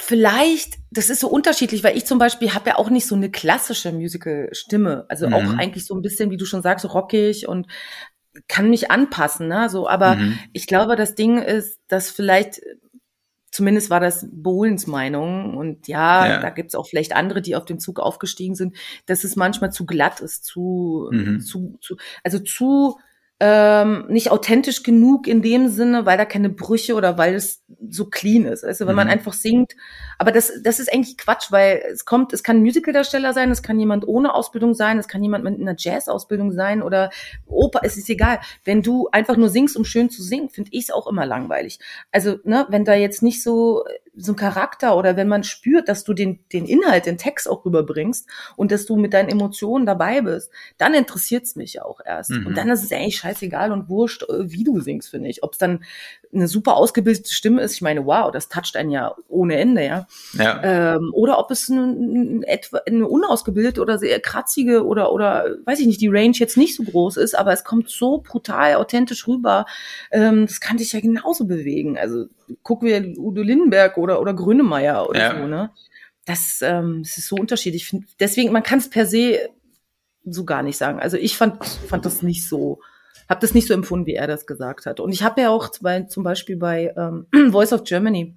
[0.00, 3.30] vielleicht, das ist so unterschiedlich, weil ich zum Beispiel habe ja auch nicht so eine
[3.30, 5.34] klassische Musical-Stimme, also Mhm.
[5.34, 7.66] auch eigentlich so ein bisschen, wie du schon sagst, so rockig und
[8.48, 9.68] kann mich anpassen, ne?
[9.70, 10.38] So, aber Mhm.
[10.52, 12.60] ich glaube, das Ding ist, dass vielleicht,
[13.50, 16.40] zumindest war das Bohlens Meinung, und ja, Ja.
[16.40, 19.86] da gibt's auch vielleicht andere, die auf den Zug aufgestiegen sind, dass es manchmal zu
[19.86, 21.40] glatt ist, zu, Mhm.
[21.40, 22.98] zu, zu also zu
[23.40, 28.06] ähm, nicht authentisch genug in dem Sinne, weil da keine Brüche oder weil es so
[28.06, 28.64] clean ist.
[28.64, 29.12] Also wenn man Mhm.
[29.12, 29.76] einfach singt,
[30.18, 33.62] aber das, das ist eigentlich Quatsch, weil es kommt, es kann ein Musicaldarsteller sein, es
[33.62, 37.10] kann jemand ohne Ausbildung sein, es kann jemand mit einer Jazz-Ausbildung sein oder
[37.46, 38.40] Oper, es ist egal.
[38.64, 41.78] Wenn du einfach nur singst, um schön zu singen, finde ich es auch immer langweilig.
[42.10, 43.84] Also, ne, wenn da jetzt nicht so,
[44.18, 47.64] so ein Charakter oder wenn man spürt, dass du den, den Inhalt, den Text auch
[47.64, 52.30] rüberbringst und dass du mit deinen Emotionen dabei bist, dann interessiert's mich auch erst.
[52.30, 52.46] Mhm.
[52.46, 55.42] Und dann ist es eigentlich scheißegal und wurscht, äh, wie du singst, finde ich.
[55.42, 55.84] Ob es dann
[56.32, 60.06] eine super ausgebildete Stimme ist, ich meine, wow, das toucht einen ja ohne Ende, ja.
[60.34, 60.94] Ja.
[60.96, 62.42] Ähm, oder ob es eine,
[62.86, 66.82] eine, unausgebildete oder sehr kratzige oder, oder, weiß ich nicht, die Range jetzt nicht so
[66.82, 69.64] groß ist, aber es kommt so brutal authentisch rüber.
[70.10, 71.96] Ähm, das kann dich ja genauso bewegen.
[71.98, 72.26] Also
[72.62, 75.40] guck wir Udo Lindenberg oder, oder Grönemeyer oder Ja.
[75.40, 75.70] so, ne?
[76.28, 77.82] das, ähm, das ist so unterschiedlich.
[77.82, 79.48] Ich find, deswegen, man kann es per se
[80.24, 81.00] so gar nicht sagen.
[81.00, 82.80] Also ich fand, fand das nicht so,
[83.28, 85.00] habe das nicht so empfunden, wie er das gesagt hat.
[85.00, 88.36] Und ich habe ja auch bei, zum Beispiel bei ähm, Voice of Germany,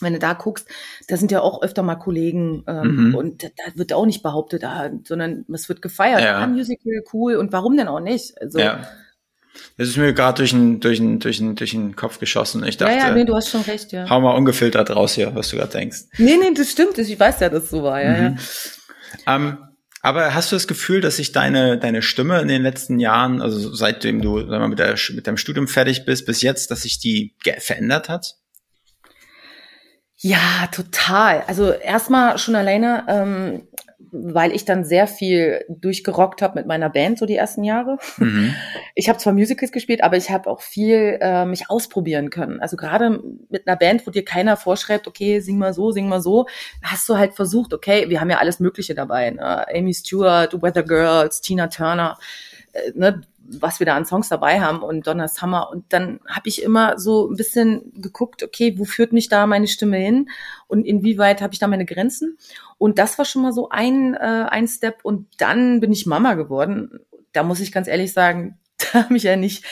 [0.00, 0.68] wenn du da guckst,
[1.08, 3.14] da sind ja auch öfter mal Kollegen ähm, mhm.
[3.14, 6.20] und da, da, wird auch nicht behauptet, ah, sondern es wird gefeiert.
[6.20, 6.38] Ja.
[6.38, 7.36] Ah, Musical, cool.
[7.36, 8.40] Und warum denn auch nicht?
[8.40, 8.86] Also, ja.
[9.76, 12.64] Das ist mir gerade durch den, durch, den, durch, den, durch den Kopf geschossen.
[12.64, 14.08] Ich dachte, ja, ja, nee, du hast schon recht, ja.
[14.08, 16.04] Hau mal ungefiltert raus hier, was du gerade denkst.
[16.18, 16.96] Nee, nee, das stimmt.
[16.98, 18.38] Ich weiß ja, dass es so war, ja, mhm.
[19.26, 19.36] ja.
[19.36, 19.58] Ähm,
[20.00, 23.74] aber hast du das Gefühl, dass sich deine, deine Stimme in den letzten Jahren, also
[23.74, 26.98] seitdem du sag mal, mit, der, mit deinem Studium fertig bist, bis jetzt, dass sich
[26.98, 28.36] die verändert hat?
[30.16, 31.42] Ja, total.
[31.46, 33.68] Also erstmal schon alleine, ähm,
[34.10, 37.98] weil ich dann sehr viel durchgerockt habe mit meiner Band so die ersten Jahre.
[38.16, 38.54] Mhm.
[38.94, 42.60] Ich habe zwar Musicals gespielt, aber ich habe auch viel äh, mich ausprobieren können.
[42.60, 46.20] Also gerade mit einer Band, wo dir keiner vorschreibt, okay, sing mal so, sing mal
[46.20, 46.46] so,
[46.82, 49.66] hast du halt versucht, okay, wir haben ja alles Mögliche dabei, ne?
[49.74, 52.18] Amy Stewart, Weather Girls, Tina Turner,
[52.72, 53.22] äh, ne?
[53.50, 55.70] Was wir da an Songs dabei haben und Donna Summer.
[55.70, 59.68] Und dann habe ich immer so ein bisschen geguckt, okay, wo führt mich da meine
[59.68, 60.28] Stimme hin
[60.66, 62.38] und inwieweit habe ich da meine Grenzen?
[62.76, 65.00] Und das war schon mal so ein, äh, ein Step.
[65.02, 67.00] Und dann bin ich Mama geworden.
[67.32, 68.58] Da muss ich ganz ehrlich sagen,
[68.92, 69.64] da habe ich ja nicht,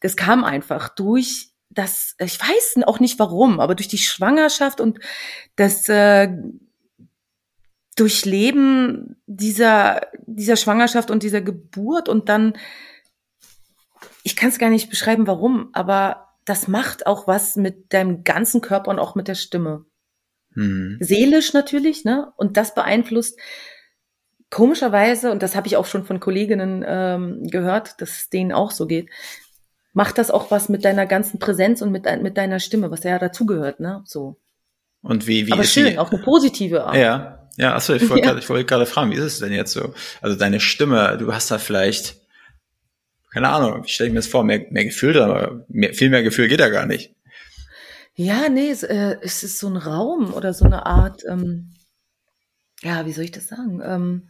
[0.00, 5.00] das kam einfach durch das, ich weiß auch nicht warum, aber durch die Schwangerschaft und
[5.56, 6.28] das äh,
[7.96, 12.54] Durchleben dieser, dieser Schwangerschaft und dieser Geburt und dann
[14.24, 18.60] ich kann es gar nicht beschreiben, warum, aber das macht auch was mit deinem ganzen
[18.60, 19.84] Körper und auch mit der Stimme.
[20.54, 20.96] Hm.
[21.00, 22.32] Seelisch natürlich, ne?
[22.36, 23.38] Und das beeinflusst
[24.50, 28.70] komischerweise, und das habe ich auch schon von Kolleginnen ähm, gehört, dass es denen auch
[28.70, 29.10] so geht,
[29.92, 33.18] macht das auch was mit deiner ganzen Präsenz und mit, mit deiner Stimme, was ja
[33.18, 34.02] dazugehört, ne?
[34.04, 34.40] So.
[35.02, 35.98] Und wie, wie Aber ist schön, die?
[35.98, 36.96] auf eine positive Art.
[36.96, 38.32] Ja, ja, achso, ich wollte ja.
[38.32, 39.92] gerade wollt gerade fragen, wie ist es denn jetzt so?
[40.22, 42.23] Also deine Stimme, du hast da vielleicht
[43.34, 44.44] keine Ahnung, wie stelle ich mir das vor?
[44.44, 47.16] Mehr, mehr Gefühl, aber mehr, viel mehr Gefühl geht da gar nicht.
[48.14, 51.72] Ja, nee, es, äh, es ist so ein Raum oder so eine Art, ähm,
[52.80, 53.82] ja, wie soll ich das sagen?
[53.84, 54.28] Ähm,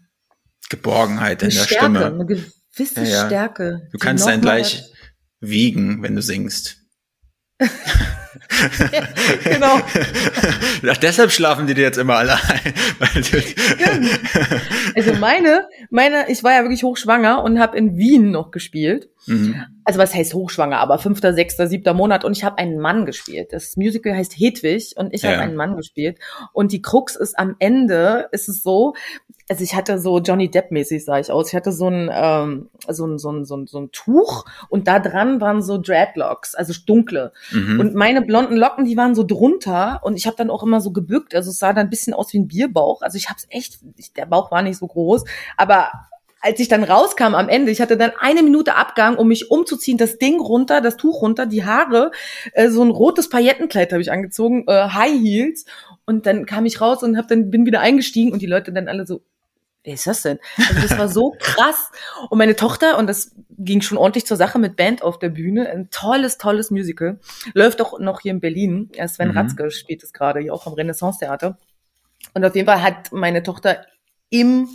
[0.70, 2.06] Geborgenheit in der Stärke, Stimme.
[2.06, 3.26] Eine gewisse ja, ja.
[3.26, 3.88] Stärke.
[3.92, 4.90] Du kannst dann gleich
[5.40, 6.78] wiegen, wenn du singst.
[9.44, 9.80] genau.
[10.88, 12.74] Ach, deshalb schlafen die dir jetzt immer alle ein.
[14.94, 19.08] also meine, meine, ich war ja wirklich hochschwanger und habe in Wien noch gespielt.
[19.26, 19.64] Mhm.
[19.84, 23.52] Also was heißt hochschwanger, aber fünfter, sechster, siebter Monat und ich habe einen Mann gespielt.
[23.52, 25.30] Das Musical heißt Hedwig und ich ja.
[25.30, 26.18] habe einen Mann gespielt.
[26.52, 28.94] Und die Krux ist am Ende ist es so,
[29.48, 31.48] also ich hatte so Johnny Depp mäßig sah ich aus.
[31.48, 34.88] Ich hatte so ein ähm, so ein so ein so ein, so ein Tuch und
[34.88, 37.32] da dran waren so Dreadlocks, also dunkle.
[37.50, 37.78] Mhm.
[37.78, 40.92] Und meine blonden Locken, die waren so drunter und ich habe dann auch immer so
[40.92, 43.02] gebückt, also es sah dann ein bisschen aus wie ein Bierbauch.
[43.02, 43.80] Also ich habe es echt,
[44.16, 45.24] der Bauch war nicht so groß,
[45.58, 45.90] aber
[46.40, 49.96] als ich dann rauskam am Ende, ich hatte dann eine Minute Abgang, um mich umzuziehen,
[49.96, 52.10] das Ding runter, das Tuch runter, die Haare,
[52.52, 55.64] äh, so ein rotes Paillettenkleid habe ich angezogen, äh, High Heels
[56.04, 58.88] und dann kam ich raus und hab dann bin wieder eingestiegen und die Leute dann
[58.88, 59.22] alle so
[59.84, 60.38] wer ist das denn?
[60.56, 61.92] Also das war so krass.
[62.30, 65.68] Und meine Tochter, und das ging schon ordentlich zur Sache mit Band auf der Bühne,
[65.68, 67.20] ein tolles, tolles Musical,
[67.52, 68.90] läuft auch noch hier in Berlin.
[69.06, 69.36] Sven mhm.
[69.36, 71.58] Ratzke spielt es gerade hier auch am Renaissance-Theater.
[72.32, 73.84] Und auf jeden Fall hat meine Tochter
[74.30, 74.68] im,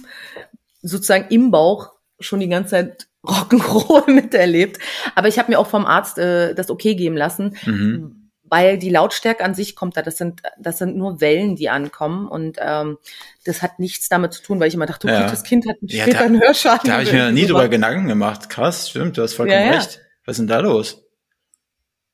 [0.81, 4.77] sozusagen im Bauch schon die ganze Zeit Rock'n'Roll miterlebt.
[5.15, 8.18] Aber ich habe mir auch vom Arzt äh, das okay geben lassen, mhm
[8.49, 12.27] weil die Lautstärke an sich kommt da, das sind, das sind nur Wellen, die ankommen
[12.27, 12.97] und ähm,
[13.45, 15.29] das hat nichts damit zu tun, weil ich immer dachte, okay, ja.
[15.29, 16.87] das Kind hat ja, später da, einen Hörschaden.
[16.89, 18.49] Da habe ich mir nie drüber Gedanken gemacht.
[18.49, 20.01] Krass, stimmt, du hast vollkommen ja, recht.
[20.25, 21.03] Was ist denn da los?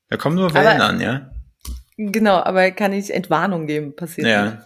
[0.08, 1.30] Da kommen nur Wellen aber, an, ja?
[1.96, 4.44] Genau, aber kann ich Entwarnung geben, passiert ja.
[4.44, 4.58] Nicht.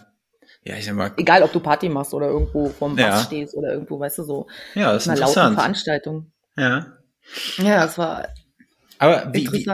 [0.63, 1.11] Ja, ich sag mal.
[1.17, 3.23] Egal, ob du Party machst oder irgendwo vom Bass ja.
[3.23, 4.47] stehst oder irgendwo, weißt du, so.
[4.75, 5.55] Ja, das ist interessant.
[5.55, 6.31] Veranstaltung.
[6.55, 6.85] Ja.
[7.57, 8.27] Ja, das war
[9.01, 9.67] aber wie, wie,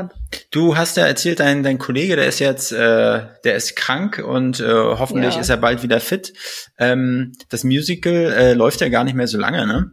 [0.51, 4.61] du hast ja erzählt, dein, dein Kollege, der ist jetzt, äh, der ist krank und
[4.61, 5.41] äh, hoffentlich ja.
[5.41, 6.31] ist er bald wieder fit.
[6.79, 9.91] Ähm, das Musical äh, läuft ja gar nicht mehr so lange, ne?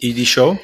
[0.00, 0.58] Die, die Show?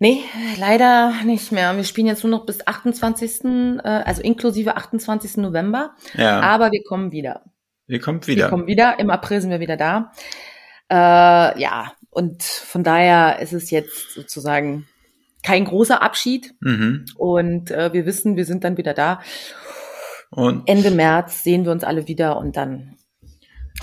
[0.00, 0.20] Nee,
[0.58, 1.74] leider nicht mehr.
[1.74, 5.38] Wir spielen jetzt nur noch bis 28., äh, also inklusive 28.
[5.38, 5.94] November.
[6.12, 6.40] Ja.
[6.40, 7.42] Aber wir kommen wieder.
[7.86, 8.44] Wir kommen wieder.
[8.44, 8.98] Wir kommen wieder.
[8.98, 10.12] Im April sind wir wieder da.
[10.90, 14.86] Äh, ja, und von daher ist es jetzt sozusagen
[15.46, 16.54] kein großer Abschied.
[16.60, 17.04] Mhm.
[17.16, 19.20] Und äh, wir wissen, wir sind dann wieder da.
[20.30, 22.96] Und Ende März sehen wir uns alle wieder und dann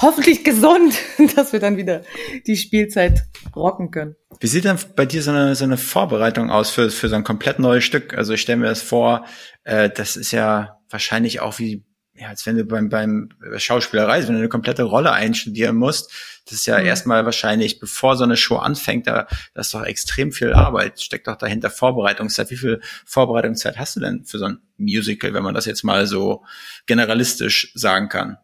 [0.02, 0.93] hoffentlich gesund,
[1.36, 2.02] dass wir dann wieder
[2.45, 3.23] die Spielzeit
[3.56, 4.15] rocken können.
[4.41, 7.23] Wie sieht dann bei dir so eine, so eine Vorbereitung aus für, für so ein
[7.23, 8.13] komplett neues Stück?
[8.13, 9.26] Also ich stelle mir das vor,
[9.63, 14.34] äh, das ist ja wahrscheinlich auch wie ja, als wenn du beim, beim Schauspielerei, wenn
[14.34, 16.12] du eine komplette Rolle einstudieren musst,
[16.45, 16.86] das ist ja mhm.
[16.86, 21.28] erstmal wahrscheinlich, bevor so eine Show anfängt, da, das ist doch extrem viel Arbeit, steckt
[21.28, 22.52] doch dahinter Vorbereitungszeit.
[22.52, 26.06] Wie viel Vorbereitungszeit hast du denn für so ein Musical, wenn man das jetzt mal
[26.06, 26.43] so
[26.86, 28.38] generalistisch sagen kann?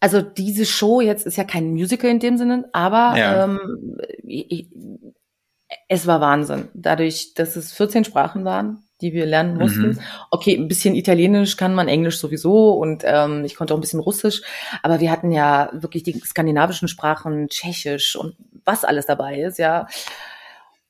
[0.00, 3.44] Also diese Show jetzt ist ja kein Musical in dem Sinne, aber ja.
[3.44, 4.68] ähm, ich,
[5.88, 6.68] es war Wahnsinn.
[6.74, 9.88] Dadurch, dass es 14 Sprachen waren, die wir lernen mussten.
[9.88, 10.00] Mhm.
[10.30, 14.00] Okay, ein bisschen Italienisch kann man, Englisch sowieso und ähm, ich konnte auch ein bisschen
[14.00, 14.42] Russisch,
[14.82, 19.86] aber wir hatten ja wirklich die skandinavischen Sprachen, Tschechisch und was alles dabei ist, ja.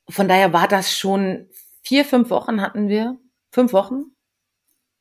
[0.08, 1.48] Von daher war das schon
[1.82, 3.16] vier, fünf Wochen hatten wir,
[3.50, 4.04] fünf Wochen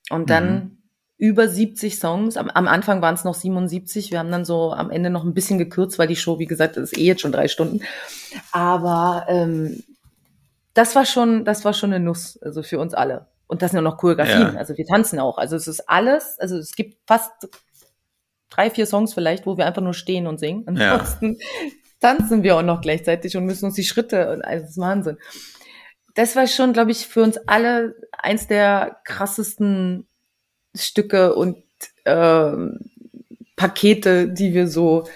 [0.10, 0.78] und dann mhm.
[1.18, 2.36] über 70 Songs.
[2.36, 4.12] Am, am Anfang waren es noch 77.
[4.12, 6.78] Wir haben dann so am Ende noch ein bisschen gekürzt, weil die Show, wie gesagt,
[6.78, 7.82] ist eh jetzt schon drei Stunden.
[8.52, 9.84] Aber ähm,
[10.74, 13.28] das war schon, das war schon eine Nuss, also für uns alle.
[13.48, 14.54] Und das sind ja noch Choreografien.
[14.54, 14.56] Ja.
[14.56, 15.38] Also wir tanzen auch.
[15.38, 17.32] Also es ist alles, also es gibt fast
[18.50, 20.64] drei, vier Songs vielleicht, wo wir einfach nur stehen und singen.
[20.66, 21.46] Ansonsten ja.
[22.00, 25.18] tanzen wir auch noch gleichzeitig und müssen uns die Schritte und alles ist Wahnsinn.
[26.16, 30.08] Das war schon, glaube ich, für uns alle eins der krassesten
[30.76, 31.64] Stücke und
[32.06, 32.52] äh,
[33.56, 35.08] Pakete, die wir so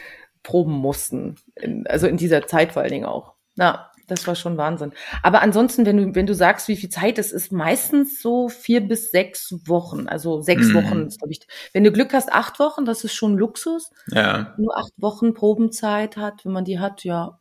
[0.43, 1.36] proben mussten.
[1.56, 3.34] In, also in dieser Zeit vor allen Dingen auch.
[3.56, 4.93] Na, das war schon Wahnsinn.
[5.22, 8.82] Aber ansonsten, wenn du, wenn du sagst, wie viel Zeit es ist, meistens so vier
[8.82, 10.08] bis sechs Wochen.
[10.08, 10.76] Also sechs mhm.
[10.76, 11.41] Wochen, glaube ich.
[11.74, 13.91] Wenn du Glück hast, acht Wochen, das ist schon Luxus.
[14.10, 14.56] Ja.
[14.58, 17.39] Nur acht Wochen Probenzeit hat, wenn man die hat, ja.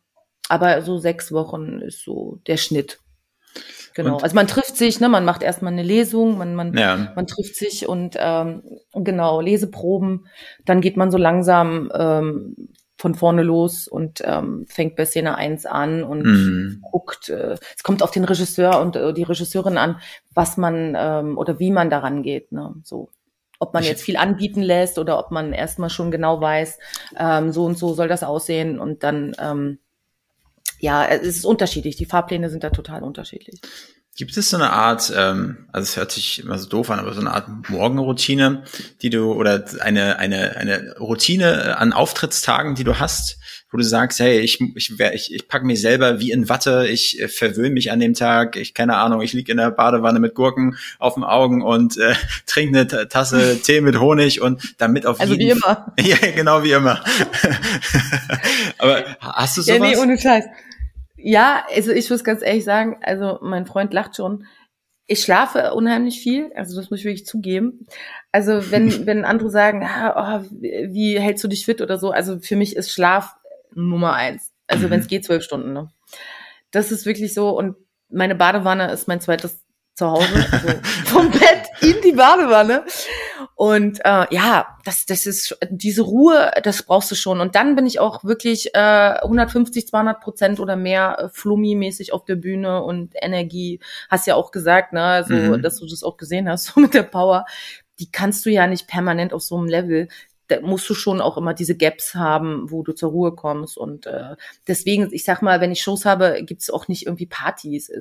[0.49, 2.99] Aber so sechs Wochen ist so der Schnitt.
[3.95, 4.15] Genau.
[4.15, 7.11] Und also man trifft sich, ne, man macht erstmal eine Lesung, man, man, ja.
[7.15, 8.61] man trifft sich und ähm,
[8.93, 10.27] genau, Leseproben,
[10.65, 12.55] dann geht man so langsam ähm,
[12.97, 16.83] von vorne los und ähm, fängt bei Szene 1 an und mhm.
[16.91, 19.99] guckt, äh, es kommt auf den Regisseur und äh, die Regisseurin an,
[20.33, 22.51] was man ähm, oder wie man daran geht.
[22.51, 22.73] Ne?
[22.83, 23.09] So.
[23.59, 26.77] Ob man jetzt viel anbieten lässt oder ob man erstmal schon genau weiß,
[27.17, 29.79] ähm, so und so soll das aussehen und dann ähm,
[30.79, 31.95] ja, es ist unterschiedlich.
[31.95, 33.59] Die Fahrpläne sind da total unterschiedlich.
[34.17, 37.13] Gibt es so eine Art, ähm, also es hört sich immer so doof an, aber
[37.13, 38.63] so eine Art Morgenroutine,
[39.03, 43.37] die du oder eine eine eine Routine an Auftrittstagen, die du hast,
[43.71, 47.21] wo du sagst, hey, ich ich ich, ich pack mich selber wie in Watte, ich
[47.21, 50.33] äh, verwöhne mich an dem Tag, ich keine Ahnung, ich lieg in der Badewanne mit
[50.33, 52.15] Gurken auf den Augen und äh,
[52.47, 55.93] trinke eine Tasse Tee mit Honig und damit auf also jeden wie immer.
[55.99, 57.03] ja, genau wie immer.
[58.79, 59.77] aber hast du sowas?
[59.77, 60.45] Ja, nee, ohne Scheiß.
[61.17, 64.45] Ja, also ich muss ganz ehrlich sagen, also mein Freund lacht schon.
[65.07, 67.87] Ich schlafe unheimlich viel, also das muss ich wirklich zugeben.
[68.31, 72.39] Also wenn, wenn andere sagen, ah, oh, wie hältst du dich fit oder so, also
[72.39, 73.35] für mich ist Schlaf
[73.73, 74.53] Nummer eins.
[74.67, 74.91] Also mhm.
[74.91, 75.73] wenn es geht, zwölf Stunden.
[75.73, 75.89] Ne?
[76.71, 77.75] Das ist wirklich so und
[78.09, 79.66] meine Badewanne ist mein zweites
[79.97, 80.67] Zuhause, also
[81.05, 82.85] vom Bett in die Badewanne.
[83.55, 87.41] Und äh, ja, das, das ist diese Ruhe, das brauchst du schon.
[87.41, 92.25] Und dann bin ich auch wirklich äh, 150, 200 Prozent oder mehr äh, Flummi-mäßig auf
[92.25, 93.79] der Bühne und Energie.
[94.07, 95.63] Hast ja auch gesagt, ne, also, mhm.
[95.63, 97.45] dass du das auch gesehen hast, so mit der Power.
[97.99, 100.09] Die kannst du ja nicht permanent auf so einem Level
[100.47, 103.77] da musst du schon auch immer diese Gaps haben, wo du zur Ruhe kommst.
[103.77, 104.35] Und äh,
[104.67, 107.91] deswegen, ich sag mal, wenn ich Shows habe, gibt's auch nicht irgendwie Partys.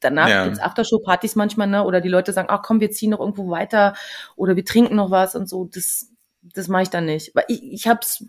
[0.00, 0.44] Danach ja.
[0.44, 1.84] gibt's Aftershow-Partys manchmal, ne?
[1.84, 3.94] Oder die Leute sagen, ach komm, wir ziehen noch irgendwo weiter
[4.36, 5.66] oder wir trinken noch was und so.
[5.72, 6.10] Das,
[6.42, 7.34] das mache ich dann nicht.
[7.34, 8.24] Weil ich, ich hab's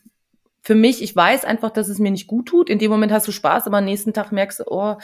[0.65, 2.71] für mich, ich weiß einfach, dass es mir nicht gut tut.
[2.71, 4.97] In dem Moment hast du Spaß, aber am nächsten Tag merkst du, oh,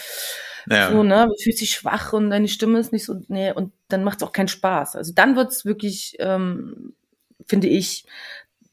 [0.68, 0.92] ja.
[0.92, 4.04] so, ne, du fühlst dich schwach und deine Stimme ist nicht so, nee, und dann
[4.04, 4.96] macht's auch keinen Spaß.
[4.96, 6.94] Also dann wird's wirklich, ähm,
[7.46, 8.06] finde ich,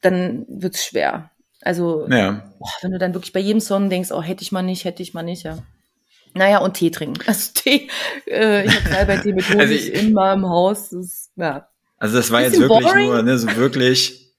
[0.00, 1.30] dann wird's schwer.
[1.62, 2.52] Also, ja.
[2.58, 5.02] boah, wenn du dann wirklich bei jedem Song denkst, oh, hätte ich mal nicht, hätte
[5.02, 5.58] ich mal nicht, ja.
[6.34, 7.20] Naja, und Tee trinken.
[7.26, 7.88] Also Tee,
[8.26, 10.90] äh, ich habe selber Tee mit Honig also ich, in meinem Haus.
[10.90, 11.68] Das, ja.
[11.98, 13.06] Also das war jetzt wirklich boring.
[13.06, 14.34] nur, ne, so wirklich,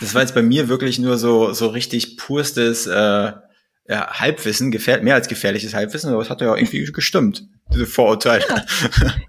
[0.00, 3.32] das war jetzt bei mir wirklich nur so, so richtig purstes äh,
[3.90, 7.86] ja, Halbwissen, gefähr mehr als gefährliches Halbwissen, aber es hat ja auch irgendwie gestimmt, diese
[7.86, 8.44] Vorurteile.
[8.48, 8.64] Ja,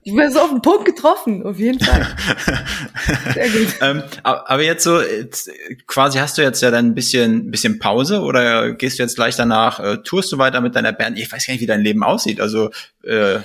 [0.04, 2.06] ich bin so auf den Punkt getroffen, auf jeden Fall.
[3.34, 3.68] Sehr gut.
[3.82, 5.50] ähm, aber jetzt so, jetzt,
[5.88, 9.36] quasi hast du jetzt ja dann ein bisschen, bisschen Pause oder gehst du jetzt gleich
[9.36, 11.18] danach, äh, tourst du weiter mit deiner Band?
[11.18, 12.70] Ich weiß gar nicht, wie dein Leben aussieht, also
[13.04, 13.40] äh,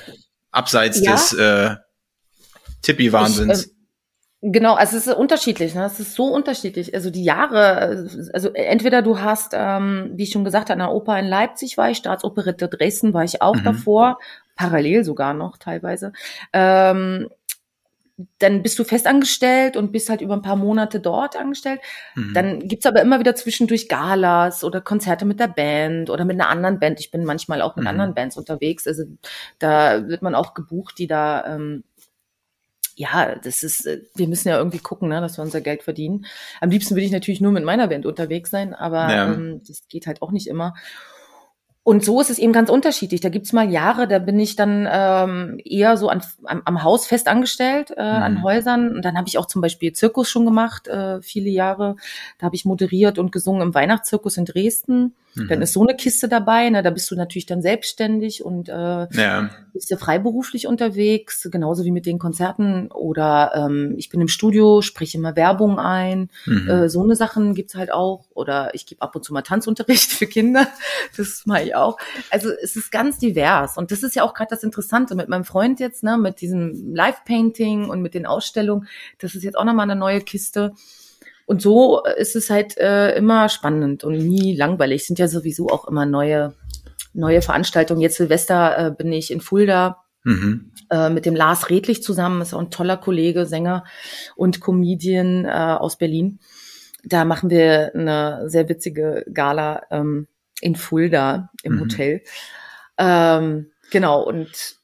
[0.50, 1.12] abseits ja.
[1.12, 1.76] des äh,
[2.82, 3.70] Tippi-Wahnsinns.
[4.42, 5.84] Genau, also es ist unterschiedlich, ne?
[5.86, 6.94] Es ist so unterschiedlich.
[6.94, 10.94] Also die Jahre, also entweder du hast, ähm, wie ich schon gesagt habe, an der
[10.94, 13.64] Oper in Leipzig war ich, Staatsoperette Dresden war ich auch mhm.
[13.64, 14.18] davor,
[14.54, 16.12] parallel sogar noch teilweise.
[16.52, 17.28] Ähm,
[18.38, 21.80] dann bist du festangestellt und bist halt über ein paar Monate dort angestellt.
[22.14, 22.32] Mhm.
[22.34, 26.48] Dann gibt's aber immer wieder zwischendurch Galas oder Konzerte mit der Band oder mit einer
[26.48, 27.00] anderen Band.
[27.00, 27.88] Ich bin manchmal auch mit mhm.
[27.88, 28.86] anderen Bands unterwegs.
[28.86, 29.04] Also
[29.58, 31.84] da wird man auch gebucht, die da ähm,
[32.96, 36.26] ja, das ist, äh, wir müssen ja irgendwie gucken, ne, dass wir unser Geld verdienen.
[36.60, 39.32] Am liebsten würde ich natürlich nur mit meiner Band unterwegs sein, aber ja.
[39.34, 40.74] ähm, das geht halt auch nicht immer.
[41.82, 43.20] Und so ist es eben ganz unterschiedlich.
[43.20, 47.06] Da gibt's mal Jahre, da bin ich dann ähm, eher so an, am, am Haus
[47.06, 48.22] fest angestellt, äh, mhm.
[48.22, 48.96] an Häusern.
[48.96, 51.94] Und dann habe ich auch zum Beispiel Zirkus schon gemacht, äh, viele Jahre.
[52.38, 55.14] Da habe ich moderiert und gesungen im Weihnachtszirkus in Dresden.
[55.36, 55.48] Mhm.
[55.48, 56.82] Dann ist so eine Kiste dabei, ne?
[56.82, 59.50] da bist du natürlich dann selbstständig und äh, ja.
[59.72, 62.90] bist ja freiberuflich unterwegs, genauso wie mit den Konzerten.
[62.90, 66.30] Oder ähm, ich bin im Studio, spreche immer Werbung ein.
[66.46, 66.68] Mhm.
[66.68, 68.24] Äh, so eine Sachen gibt's halt auch.
[68.34, 70.66] Oder ich gebe ab und zu mal Tanzunterricht für Kinder.
[71.16, 71.98] Das mache ich auch.
[72.30, 73.76] Also es ist ganz divers.
[73.76, 76.94] Und das ist ja auch gerade das Interessante mit meinem Freund jetzt, ne, mit diesem
[76.94, 78.88] Live-Painting und mit den Ausstellungen.
[79.18, 80.72] Das ist jetzt auch nochmal eine neue Kiste.
[81.46, 85.06] Und so ist es halt äh, immer spannend und nie langweilig.
[85.06, 86.54] sind ja sowieso auch immer neue,
[87.14, 88.00] neue Veranstaltungen.
[88.00, 90.72] Jetzt Silvester äh, bin ich in Fulda mhm.
[90.90, 92.42] äh, mit dem Lars Redlich zusammen.
[92.42, 93.84] Ist auch ein toller Kollege, Sänger
[94.34, 96.40] und Comedian äh, aus Berlin.
[97.04, 100.26] Da machen wir eine sehr witzige Gala ähm,
[100.60, 101.80] in Fulda im mhm.
[101.80, 102.22] Hotel.
[102.98, 104.76] Ähm, genau, und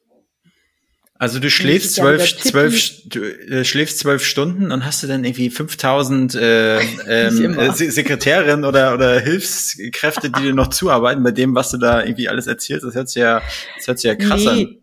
[1.22, 5.50] also du schläfst zwölf, zwölf, du äh, schläfst zwölf Stunden und hast du dann irgendwie
[5.50, 11.70] 5000 äh, ähm, äh, Sekretärinnen oder oder Hilfskräfte, die dir noch zuarbeiten bei dem, was
[11.70, 12.85] du da irgendwie alles erzählst.
[12.85, 13.40] Das hört sich ja,
[13.76, 14.48] das hört sich ja krass nee.
[14.48, 14.76] an.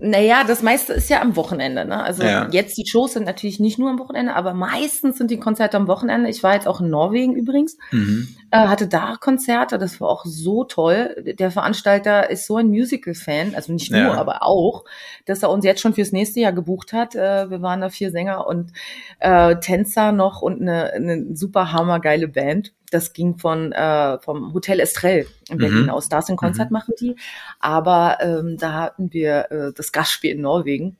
[0.00, 1.84] Naja, das meiste ist ja am Wochenende.
[1.84, 2.02] Ne?
[2.02, 2.48] Also ja.
[2.52, 5.88] jetzt die Shows sind natürlich nicht nur am Wochenende, aber meistens sind die Konzerte am
[5.88, 6.30] Wochenende.
[6.30, 8.28] Ich war jetzt auch in Norwegen übrigens, mhm.
[8.52, 11.16] äh, hatte da Konzerte, das war auch so toll.
[11.38, 14.14] Der Veranstalter ist so ein Musical-Fan, also nicht nur, ja.
[14.14, 14.84] aber auch,
[15.26, 17.16] dass er uns jetzt schon fürs nächste Jahr gebucht hat.
[17.16, 18.72] Äh, wir waren da vier Sänger und
[19.18, 24.80] äh, Tänzer noch und eine, eine super hammergeile Band das ging von äh, vom Hotel
[24.80, 25.90] Estrell in Berlin mhm.
[25.90, 26.08] aus.
[26.08, 26.74] Da ist ein Konzert mhm.
[26.74, 27.16] machen die.
[27.60, 30.98] Aber ähm, da hatten wir äh, das Gastspiel in Norwegen.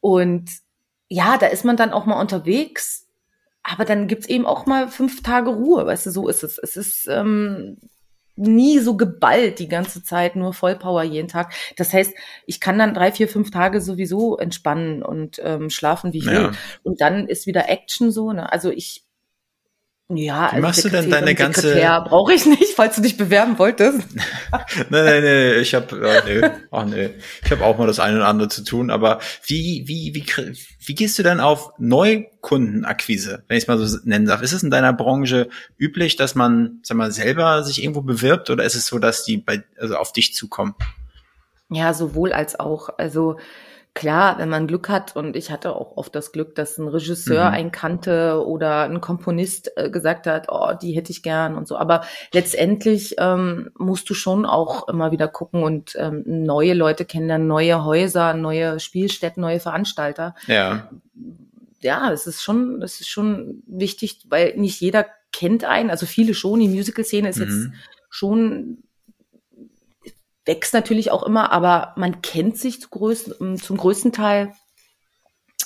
[0.00, 0.50] Und
[1.08, 3.06] ja, da ist man dann auch mal unterwegs.
[3.62, 6.58] Aber dann gibt's eben auch mal fünf Tage Ruhe, weißt du, so ist es.
[6.58, 7.76] Es ist ähm,
[8.34, 11.52] nie so geballt die ganze Zeit, nur Vollpower jeden Tag.
[11.76, 12.12] Das heißt,
[12.46, 16.32] ich kann dann drei, vier, fünf Tage sowieso entspannen und ähm, schlafen, wie ich ja.
[16.32, 16.50] will.
[16.82, 18.32] Und dann ist wieder Action so.
[18.32, 18.50] Ne?
[18.50, 19.04] Also ich
[20.16, 23.58] ja, Wie also machst du denn deine ganze brauche ich nicht, falls du dich bewerben
[23.58, 23.98] wolltest.
[24.50, 27.10] nein, nein, nein, ich habe oh, nee, oh, nee.
[27.44, 30.24] Ich habe auch mal das eine oder andere zu tun, aber wie wie wie
[30.84, 34.42] wie gehst du denn auf Neukundenakquise, wenn ich es mal so nennen darf?
[34.42, 35.48] Ist es in deiner Branche
[35.78, 39.36] üblich, dass man, sag mal, selber sich irgendwo bewirbt oder ist es so, dass die
[39.36, 40.74] bei also auf dich zukommen?
[41.70, 42.90] Ja, sowohl als auch.
[42.98, 43.38] Also
[43.94, 47.48] klar, wenn man Glück hat, und ich hatte auch oft das Glück, dass ein Regisseur
[47.48, 47.54] mhm.
[47.54, 51.76] einen kannte oder ein Komponist äh, gesagt hat, oh, die hätte ich gern und so.
[51.76, 52.02] Aber
[52.32, 57.84] letztendlich ähm, musst du schon auch immer wieder gucken und ähm, neue Leute kennenlernen, neue
[57.84, 60.34] Häuser, neue Spielstätten, neue Veranstalter.
[60.46, 60.90] Ja.
[61.80, 66.32] Ja, es ist schon, es ist schon wichtig, weil nicht jeder kennt einen, also viele
[66.32, 66.60] schon.
[66.60, 67.44] Die Musical-Szene ist mhm.
[67.44, 67.70] jetzt
[68.08, 68.84] schon
[70.44, 74.52] wächst natürlich auch immer, aber man kennt sich zum größten, zum größten Teil.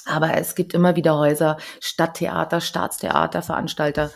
[0.05, 4.11] Aber es gibt immer wieder Häuser, Stadttheater, Staatstheater, Veranstalter,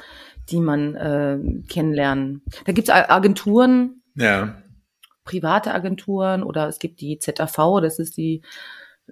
[0.51, 2.42] die man äh, kennenlernen.
[2.64, 4.62] Da gibt es Agenturen, ja.
[5.25, 8.42] private Agenturen oder es gibt die ZAV, das ist die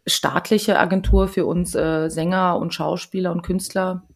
[0.07, 4.07] staatliche Agentur für uns äh, Sänger und Schauspieler und Künstler.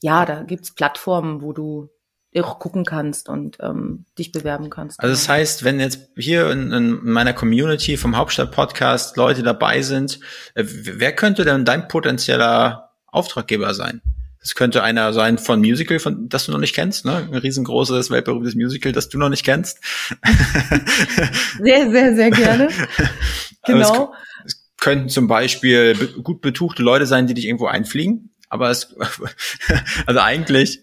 [0.00, 1.90] Ja, da gibt's Plattformen, wo du
[2.40, 4.98] auch gucken kannst und ähm, dich bewerben kannst.
[5.00, 10.20] Also das heißt, wenn jetzt hier in, in meiner Community vom Hauptstadt-Podcast Leute dabei sind,
[10.54, 14.00] äh, wer könnte denn dein potenzieller Auftraggeber sein?
[14.40, 17.28] Das könnte einer sein von Musical, von das du noch nicht kennst, ne?
[17.30, 19.78] Ein riesengroßes, weltberühmtes Musical, das du noch nicht kennst.
[21.60, 22.68] Sehr, sehr, sehr gerne.
[23.64, 24.12] Genau.
[24.44, 28.30] Es, es könnten zum Beispiel gut betuchte Leute sein, die dich irgendwo einfliegen.
[28.48, 28.96] Aber es,
[30.06, 30.82] also eigentlich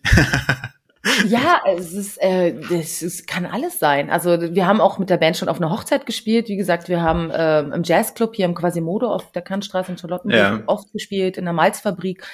[1.27, 4.09] ja, es ist, äh, es, es kann alles sein.
[4.09, 6.49] Also wir haben auch mit der Band schon auf einer Hochzeit gespielt.
[6.49, 10.39] Wie gesagt, wir haben äh, im Jazzclub hier im Quasimodo auf der Kantstraße in Charlottenburg
[10.39, 10.63] ja.
[10.65, 12.25] oft gespielt, in der Malzfabrik.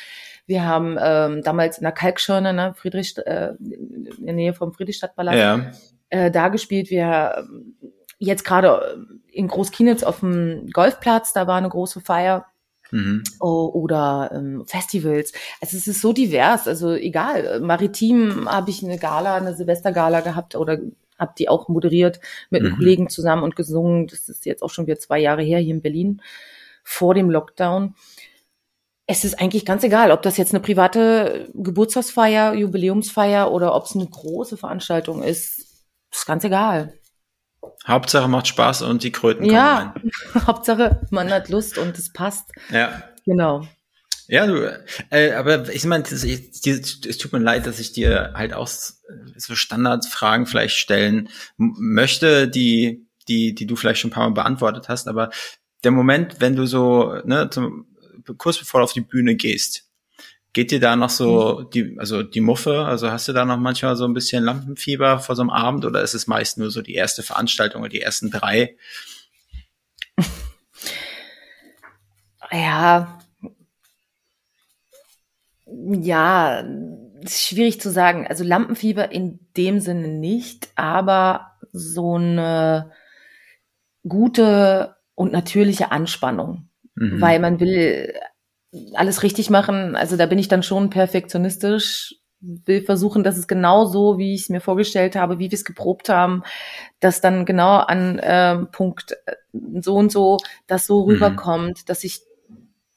[0.47, 5.37] Wir haben ähm, damals in der Kalkschirne, ne, Friedrich, äh, in der Nähe vom Friedrichstadtpalast,
[5.37, 5.71] ja.
[6.09, 6.89] äh, da gespielt.
[6.89, 7.47] Wir
[8.17, 12.45] jetzt gerade in Großkienitz auf dem Golfplatz, da war eine große Feier
[12.91, 13.23] Mhm.
[13.39, 15.33] oder ähm, Festivals.
[15.61, 17.59] Also es ist so divers, also egal.
[17.59, 20.79] Maritim habe ich eine Gala, eine Silvestergala gehabt oder
[21.17, 22.19] habe die auch moderiert
[22.49, 22.77] mit einem mhm.
[22.77, 24.07] Kollegen zusammen und gesungen.
[24.07, 26.21] Das ist jetzt auch schon wieder zwei Jahre her hier in Berlin
[26.83, 27.95] vor dem Lockdown.
[29.07, 33.95] Es ist eigentlich ganz egal, ob das jetzt eine private Geburtstagsfeier, Jubiläumsfeier oder ob es
[33.95, 35.85] eine große Veranstaltung ist.
[36.11, 36.93] Ist ganz egal.
[37.87, 40.11] Hauptsache macht Spaß und die Kröten kommen Ja, rein.
[40.47, 42.51] Hauptsache man hat Lust und es passt.
[42.71, 43.03] Ja.
[43.25, 43.67] Genau.
[44.27, 48.67] Ja, du, äh, aber ich meine, es tut mir leid, dass ich dir halt auch
[48.67, 54.89] so Standardfragen vielleicht stellen möchte, die, die, die du vielleicht schon ein paar Mal beantwortet
[54.89, 55.29] hast, aber
[55.83, 57.85] der Moment, wenn du so, ne, zum,
[58.37, 59.84] kurz bevor du auf die Bühne gehst,
[60.55, 61.69] geht dir da noch so mhm.
[61.71, 65.35] die, also die Muffe, also hast du da noch manchmal so ein bisschen Lampenfieber vor
[65.35, 68.31] so einem Abend oder ist es meist nur so die erste Veranstaltung oder die ersten
[68.31, 68.77] drei?
[72.51, 73.19] Ja,
[75.65, 76.63] ja,
[77.27, 78.25] schwierig zu sagen.
[78.25, 82.93] Also Lampenfieber in dem Sinne nicht, aber so eine
[84.07, 87.19] gute und natürliche Anspannung, mhm.
[87.19, 88.13] weil man will
[88.93, 89.95] alles richtig machen.
[89.95, 94.43] Also da bin ich dann schon perfektionistisch, will versuchen, dass es genau so, wie ich
[94.43, 96.43] es mir vorgestellt habe, wie wir es geprobt haben,
[96.99, 99.35] dass dann genau an ähm, Punkt äh,
[99.81, 101.13] so und so das so mhm.
[101.13, 102.21] rüberkommt, dass ich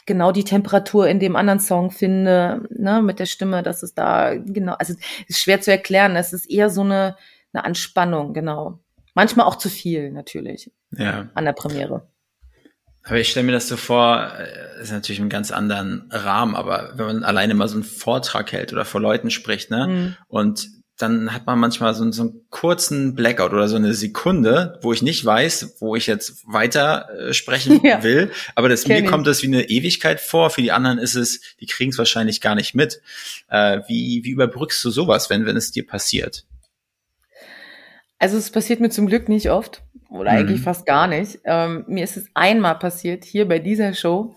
[0.06, 4.34] genau die Temperatur in dem anderen Song finde, ne, mit der Stimme, dass es da
[4.34, 4.94] genau, also
[5.28, 6.16] ist schwer zu erklären.
[6.16, 7.16] Es ist eher so eine,
[7.52, 8.80] eine Anspannung, genau.
[9.14, 10.70] Manchmal auch zu viel, natürlich.
[10.92, 11.28] Ja.
[11.34, 12.08] An der Premiere.
[13.08, 16.92] Aber ich stelle mir das so vor, äh, ist natürlich ein ganz anderen Rahmen, aber
[16.94, 20.16] wenn man alleine mal so einen Vortrag hält oder vor Leuten spricht, ne, mhm.
[20.28, 24.92] und dann hat man manchmal so, so einen kurzen Blackout oder so eine Sekunde, wo
[24.92, 28.02] ich nicht weiß, wo ich jetzt weiter äh, sprechen ja.
[28.02, 28.32] will.
[28.56, 30.50] Aber das, mir kommt das wie eine Ewigkeit vor.
[30.50, 33.00] Für die anderen ist es, die kriegen es wahrscheinlich gar nicht mit.
[33.48, 36.44] Äh, wie, wie überbrückst du sowas, wenn, wenn es dir passiert?
[38.18, 40.38] Also es passiert mir zum Glück nicht oft oder mhm.
[40.38, 41.40] eigentlich fast gar nicht.
[41.44, 44.34] Ähm, mir ist es einmal passiert, hier bei dieser Show.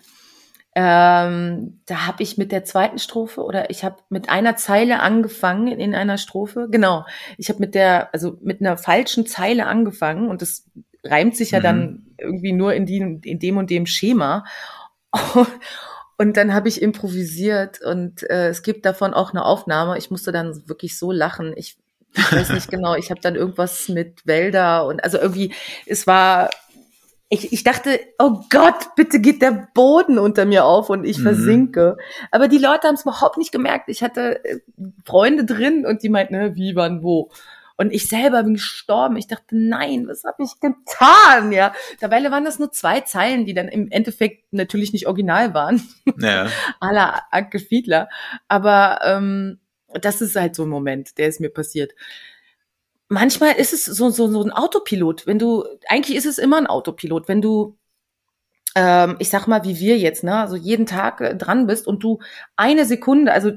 [0.74, 5.68] Ähm, da habe ich mit der zweiten Strophe oder ich habe mit einer Zeile angefangen
[5.68, 6.68] in einer Strophe.
[6.72, 7.06] Genau,
[7.38, 10.70] ich habe mit der, also mit einer falschen Zeile angefangen und das
[11.04, 11.64] reimt sich ja mhm.
[11.64, 14.46] dann irgendwie nur in, die, in dem und dem Schema.
[16.18, 19.98] Und dann habe ich improvisiert und äh, es gibt davon auch eine Aufnahme.
[19.98, 21.52] Ich musste dann wirklich so lachen.
[21.56, 21.78] Ich,
[22.16, 25.54] ich weiß nicht genau, ich habe dann irgendwas mit Wälder und also irgendwie,
[25.86, 26.50] es war
[27.34, 31.24] ich, ich dachte, oh Gott, bitte geht der Boden unter mir auf und ich mhm.
[31.24, 31.98] versinke.
[32.30, 33.88] Aber die Leute haben es überhaupt nicht gemerkt.
[33.88, 34.60] Ich hatte äh,
[35.06, 37.32] Freunde drin und die meinten, wie, wann, wo.
[37.78, 39.16] Und ich selber bin gestorben.
[39.16, 41.54] Ich dachte, nein, was habe ich getan?
[41.54, 45.82] Ja, dabei waren das nur zwei Zeilen, die dann im Endeffekt natürlich nicht original waren.
[46.20, 46.48] Ja.
[46.82, 48.10] Aller Anke Fiedler.
[48.50, 49.58] Aber ähm,
[50.00, 51.94] das ist halt so ein Moment, der ist mir passiert
[53.12, 55.28] manchmal ist es so, so, so ein Autopilot.
[55.28, 57.78] Wenn du, eigentlich ist es immer ein Autopilot, wenn du,
[58.74, 62.04] ähm, ich sag mal, wie wir jetzt, ne, also jeden Tag äh, dran bist und
[62.04, 62.20] du
[62.56, 63.52] eine Sekunde, also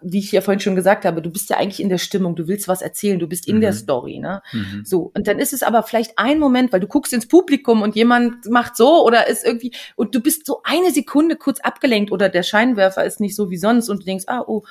[0.00, 2.48] wie ich ja vorhin schon gesagt habe, du bist ja eigentlich in der Stimmung, du
[2.48, 3.60] willst was erzählen, du bist in mhm.
[3.60, 4.42] der Story, ne?
[4.52, 4.82] Mhm.
[4.84, 5.12] So.
[5.14, 8.50] Und dann ist es aber vielleicht ein Moment, weil du guckst ins Publikum und jemand
[8.50, 12.42] macht so oder ist irgendwie, und du bist so eine Sekunde kurz abgelenkt oder der
[12.42, 14.64] Scheinwerfer ist nicht so wie sonst und du denkst, ah, oh,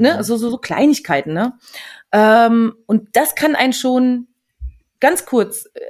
[0.00, 0.22] ne, mhm.
[0.22, 1.54] so, so, so Kleinigkeiten, ne?
[2.12, 4.28] Ähm, und das kann einen schon
[5.00, 5.80] ganz kurz, äh,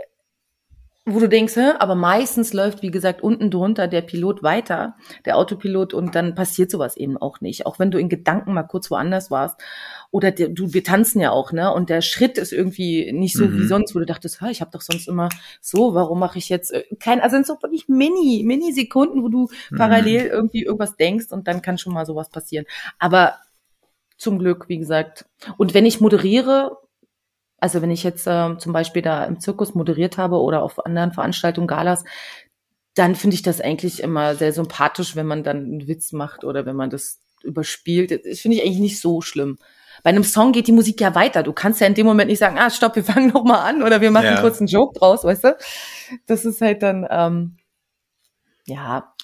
[1.11, 1.73] wo du denkst, hä?
[1.79, 4.95] aber meistens läuft, wie gesagt, unten drunter der Pilot weiter,
[5.25, 7.65] der Autopilot, und dann passiert sowas eben auch nicht.
[7.65, 9.59] Auch wenn du in Gedanken mal kurz woanders warst.
[10.11, 11.73] Oder der, du, wir tanzen ja auch, ne?
[11.73, 13.59] Und der Schritt ist irgendwie nicht so mhm.
[13.59, 15.29] wie sonst, wo du dachtest, ich habe doch sonst immer
[15.61, 19.49] so, warum mache ich jetzt äh, kein, also sind so wirklich Mini, Mini-Sekunden, wo du
[19.71, 19.77] mhm.
[19.77, 22.67] parallel irgendwie irgendwas denkst und dann kann schon mal sowas passieren.
[22.99, 23.35] Aber
[24.19, 25.25] zum Glück, wie gesagt.
[25.57, 26.77] Und wenn ich moderiere,
[27.59, 31.13] also wenn ich jetzt äh, zum Beispiel da im Zirkus moderiert habe oder auf anderen
[31.13, 32.05] Veranstaltungen, Galas,
[32.95, 36.67] dann finde ich das eigentlich immer sehr sympathisch, wenn man dann einen Witz macht oder
[36.67, 38.11] wenn man das überspielt.
[38.11, 39.59] Das finde ich eigentlich nicht so schlimm.
[40.03, 41.43] Bei einem Song geht die Musik ja weiter.
[41.43, 43.83] Du kannst ja in dem Moment nicht sagen, ah, stopp, wir fangen noch mal an
[43.83, 44.41] oder wir machen ja.
[44.41, 45.57] kurz einen Joke draus, weißt du?
[46.27, 47.57] Das ist halt dann, ähm,
[48.67, 49.15] ja.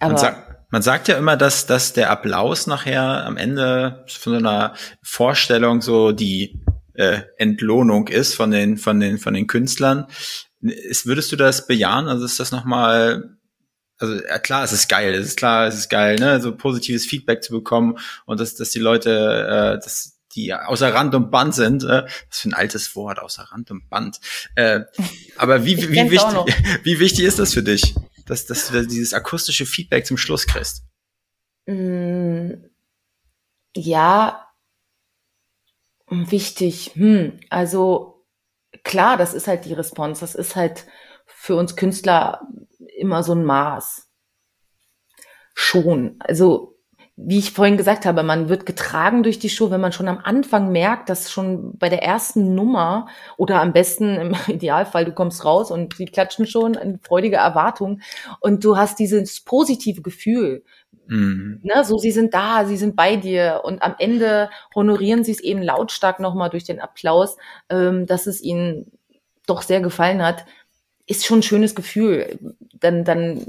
[0.00, 4.32] Aber, man, sagt, man sagt ja immer, dass, dass der Applaus nachher am Ende von
[4.32, 6.60] so einer Vorstellung so die
[6.94, 10.06] äh, Entlohnung ist von den, von den, von den Künstlern.
[10.60, 12.08] Ist, würdest du das bejahen?
[12.08, 13.36] Also ist das nochmal,
[13.98, 17.06] also ja, klar, es ist geil, es ist klar, es ist geil, ne, so positives
[17.06, 21.54] Feedback zu bekommen und dass, dass die Leute, äh, dass die außer Rand und Band
[21.54, 21.84] sind.
[21.84, 24.20] Äh, was für ein altes Wort, außer Rand und Band.
[24.54, 24.80] Äh,
[25.36, 27.94] aber wie, wie, wie, wichtig, wie wichtig ist das für dich?
[28.30, 30.84] Dass, dass du dieses akustische Feedback zum Schluss kriegst?
[31.66, 32.64] Mm,
[33.76, 34.48] ja,
[36.08, 36.92] wichtig.
[36.94, 38.24] Hm, also
[38.84, 40.20] klar, das ist halt die Response.
[40.20, 40.86] Das ist halt
[41.26, 42.40] für uns Künstler
[42.96, 44.08] immer so ein Maß.
[45.54, 46.16] Schon.
[46.20, 46.77] Also
[47.20, 50.20] wie ich vorhin gesagt habe, man wird getragen durch die Show, wenn man schon am
[50.22, 55.44] Anfang merkt, dass schon bei der ersten Nummer oder am besten im Idealfall, du kommst
[55.44, 58.02] raus und sie klatschen schon in freudiger Erwartung
[58.38, 60.62] und du hast dieses positive Gefühl.
[61.08, 61.58] Mhm.
[61.64, 65.40] Ne, so, sie sind da, sie sind bei dir und am Ende honorieren sie es
[65.40, 67.36] eben lautstark nochmal durch den Applaus,
[67.68, 68.92] ähm, dass es ihnen
[69.46, 70.44] doch sehr gefallen hat.
[71.06, 72.38] Ist schon ein schönes Gefühl.
[72.74, 73.44] Dann, dann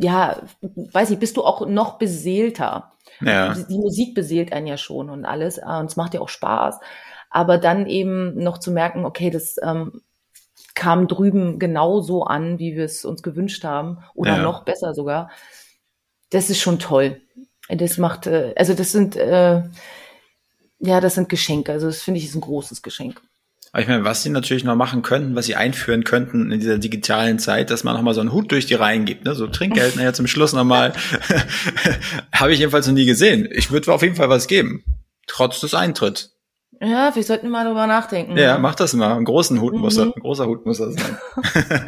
[0.00, 2.92] ja, weiß ich, bist du auch noch beseelter.
[3.20, 3.54] Ja.
[3.54, 6.28] Die, die Musik beseelt einen ja schon und alles äh, und es macht ja auch
[6.28, 6.78] Spaß.
[7.30, 10.00] Aber dann eben noch zu merken, okay, das ähm,
[10.74, 14.42] kam drüben genauso an, wie wir es uns gewünscht haben oder ja.
[14.42, 15.30] noch besser sogar.
[16.30, 17.20] Das ist schon toll.
[17.68, 19.62] Das macht, äh, also das sind, äh,
[20.78, 21.72] ja, das sind Geschenke.
[21.72, 23.20] Also das finde ich ist ein großes Geschenk.
[23.78, 26.78] Aber ich meine, was sie natürlich noch machen könnten, was sie einführen könnten in dieser
[26.78, 29.36] digitalen Zeit, dass man nochmal so einen Hut durch die Reihen gibt, ne?
[29.36, 30.94] so Trinkgeld, naja, zum Schluss nochmal.
[32.32, 33.48] Habe ich jedenfalls noch nie gesehen.
[33.52, 34.82] Ich würde auf jeden Fall was geben.
[35.28, 36.36] Trotz des Eintritts.
[36.80, 38.36] Ja, wir sollten mal drüber nachdenken.
[38.36, 39.14] Ja, mach das mal.
[39.14, 39.78] Einen großen Hut mhm.
[39.78, 41.18] muss er, ein großer Hut muss er sein.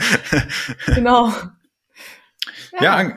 [0.95, 1.33] genau.
[2.79, 3.15] Ja, ja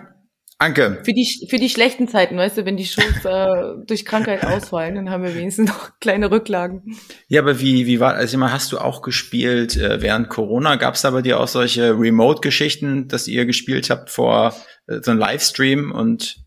[0.63, 1.01] Anke.
[1.03, 4.95] Für die, für die schlechten Zeiten, weißt du, wenn die Shows äh, durch Krankheit ausfallen,
[4.95, 6.97] dann haben wir wenigstens noch kleine Rücklagen.
[7.27, 10.77] Ja, aber wie, wie war, also immer hast du auch gespielt äh, während Corona?
[10.77, 14.55] Gab es da bei dir auch solche Remote-Geschichten, dass ihr gespielt habt vor
[14.87, 16.37] äh, so einem Livestream und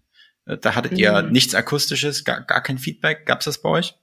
[0.47, 1.33] äh, da hattet ihr mhm.
[1.33, 3.27] nichts Akustisches, gar, gar kein Feedback?
[3.27, 3.95] Gab es das bei euch?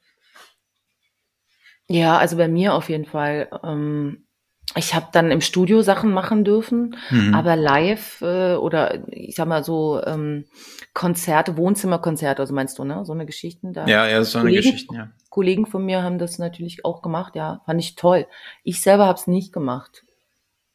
[1.89, 3.49] Ja, also bei mir auf jeden Fall.
[3.64, 4.26] Ähm,
[4.76, 7.34] ich habe dann im Studio Sachen machen dürfen, mhm.
[7.34, 10.45] aber live äh, oder ich sag mal so ähm,
[10.93, 13.05] Konzerte, Wohnzimmerkonzerte, also meinst du, ne?
[13.05, 13.86] So eine Geschichten da.
[13.88, 15.09] Ja, ja, so eine Kollegen, Geschichten, ja.
[15.30, 18.26] Kollegen von mir haben das natürlich auch gemacht, ja, fand ich toll.
[18.64, 20.03] Ich selber habe es nicht gemacht.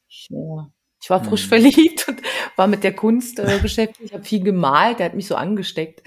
[0.08, 0.62] Ich, äh,
[1.00, 1.48] ich war frisch mhm.
[1.48, 2.20] verliebt und
[2.56, 4.00] war mit der Kunst äh, beschäftigt.
[4.04, 6.02] Ich habe viel gemalt, der hat mich so angesteckt.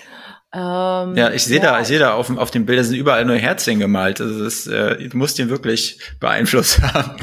[0.54, 1.64] Ähm, ja, ich sehe ja.
[1.64, 4.20] da, ich sehe da auf, auf dem Bild, sind überall nur Herzchen gemalt.
[4.20, 7.16] Also das, äh, du musst ihn wirklich beeinflusst haben.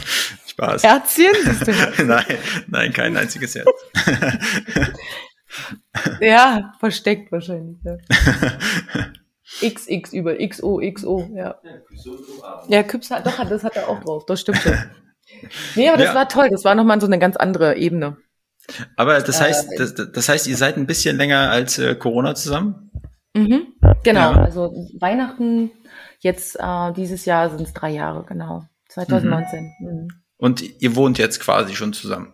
[0.58, 0.82] Spaß.
[0.82, 1.30] Herzchen?
[2.08, 2.24] nein,
[2.66, 3.68] nein, kein einziges Herz.
[6.20, 7.78] ja, versteckt wahrscheinlich.
[7.84, 7.96] Ja.
[9.62, 11.60] XX über XO, XO, ja.
[12.68, 14.76] Ja, Küps hat, doch, das hat er auch drauf, das stimmt schon.
[15.76, 16.14] Nee, aber das ja.
[16.14, 18.16] war toll, das war nochmal so eine ganz andere Ebene.
[18.96, 22.34] Aber das heißt, äh, das, das heißt, ihr seid ein bisschen länger als äh, Corona
[22.34, 22.90] zusammen?
[23.34, 24.42] Mhm, genau, ja.
[24.42, 25.70] also Weihnachten
[26.18, 28.64] jetzt äh, dieses Jahr sind es drei Jahre, genau.
[28.88, 29.72] 2019.
[29.80, 29.86] Mhm.
[29.86, 30.08] Mhm.
[30.38, 32.32] Und ihr wohnt jetzt quasi schon zusammen.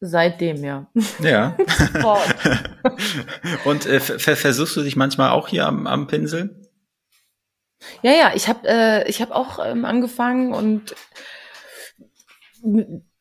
[0.00, 0.90] Seitdem, ja.
[1.20, 1.56] Ja.
[3.64, 6.62] Und äh, versuchst du dich manchmal auch hier am, am Pinsel?
[8.02, 10.94] Ja, ja, ich habe äh, ich hab auch ähm, angefangen und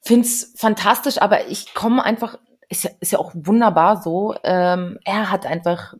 [0.02, 4.36] find's fantastisch, aber ich komme einfach, ist ja, ist ja auch wunderbar so.
[4.44, 5.94] Ähm, er hat einfach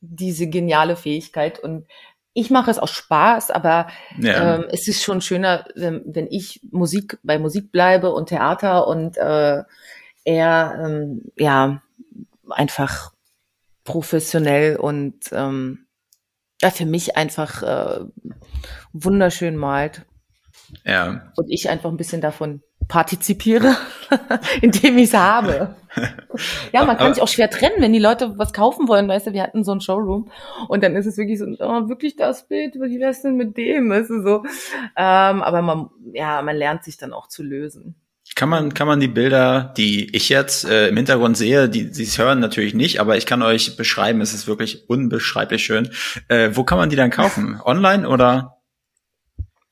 [0.00, 1.86] diese geniale Fähigkeit und
[2.38, 4.54] ich mache es aus Spaß, aber ja.
[4.54, 9.16] ähm, es ist schon schöner, wenn, wenn ich Musik bei Musik bleibe und Theater und
[9.16, 9.64] äh,
[10.24, 11.82] er ähm, ja
[12.48, 13.12] einfach
[13.82, 15.86] professionell und ähm,
[16.62, 18.04] ja, für mich einfach äh,
[18.92, 20.06] wunderschön malt.
[20.84, 21.32] Ja.
[21.36, 23.76] Und ich einfach ein bisschen davon partizipiere,
[24.62, 25.76] indem ich es habe.
[26.72, 29.08] ja, man kann sich auch schwer trennen, wenn die Leute was kaufen wollen.
[29.08, 30.30] Weißt du, wir hatten so ein Showroom
[30.68, 33.90] und dann ist es wirklich so, oh, wirklich das Bild, wie wär's denn mit dem?
[33.90, 34.42] Weißt du, so.
[34.96, 37.94] Ähm, aber man, ja, man lernt sich dann auch zu lösen.
[38.34, 42.06] Kann man, kann man die Bilder, die ich jetzt äh, im Hintergrund sehe, die sie
[42.22, 45.90] hören natürlich nicht, aber ich kann euch beschreiben, es ist wirklich unbeschreiblich schön.
[46.28, 47.60] Äh, wo kann man die dann kaufen?
[47.64, 48.57] Online oder?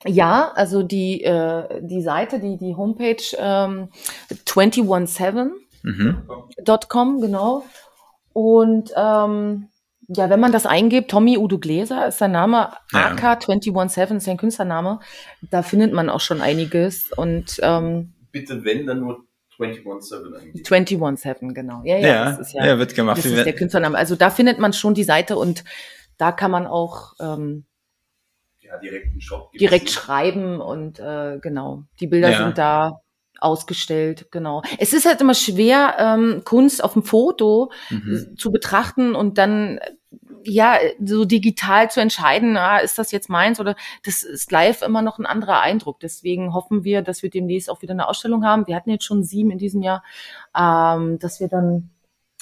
[0.04, 3.88] Ja, also die, äh, die Seite, die, die Homepage ähm,
[4.44, 7.20] 217.com, mhm.
[7.20, 7.64] genau.
[8.32, 9.68] Und ähm,
[10.08, 13.14] ja, wenn man das eingibt, Tommy Udo Gläser ist sein Name, ja.
[13.14, 15.00] AK217 ist sein Künstlername,
[15.50, 17.10] da findet man auch schon einiges.
[17.16, 19.24] Und ähm, bitte wenn, dann nur
[19.56, 20.64] 217 eingeben.
[20.64, 21.80] 217, genau.
[21.84, 23.18] Ja, ja, ja, das ist ja, ja wird gemacht.
[23.18, 23.96] Das ist der Künstlername.
[23.96, 25.64] Also da findet man schon die Seite und
[26.18, 27.64] da kann man auch ähm,
[28.66, 32.38] ja, direkt einen Shop direkt schreiben und äh, genau, die Bilder ja.
[32.38, 33.00] sind da
[33.38, 34.62] ausgestellt, genau.
[34.78, 38.34] Es ist halt immer schwer, ähm, Kunst auf dem Foto mhm.
[38.36, 39.78] zu betrachten und dann
[40.42, 45.02] ja so digital zu entscheiden, ah, ist das jetzt meins oder das ist live immer
[45.02, 46.00] noch ein anderer Eindruck.
[46.00, 48.66] Deswegen hoffen wir, dass wir demnächst auch wieder eine Ausstellung haben.
[48.66, 50.02] Wir hatten jetzt schon sieben in diesem Jahr,
[50.56, 51.90] ähm, dass wir dann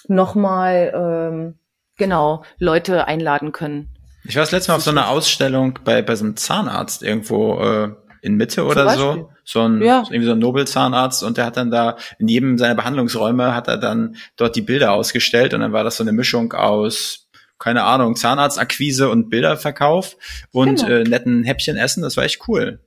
[0.07, 1.59] nochmal ähm,
[1.97, 3.94] genau Leute einladen können,
[4.25, 7.61] ich war das letzte Mal auf so einer Ausstellung bei, bei so einem Zahnarzt irgendwo
[7.61, 7.91] äh,
[8.23, 9.31] in Mitte oder so.
[9.45, 10.03] So ein, ja.
[10.05, 13.77] irgendwie so ein Nobelzahnarzt und der hat dann da in jedem seiner Behandlungsräume hat er
[13.77, 17.25] dann dort die Bilder ausgestellt und dann war das so eine Mischung aus
[17.59, 20.17] keine Ahnung, Zahnarztakquise und Bilderverkauf
[20.53, 20.89] und Genau.
[20.91, 22.03] äh, netten Häppchen essen.
[22.03, 22.81] Das war echt cool.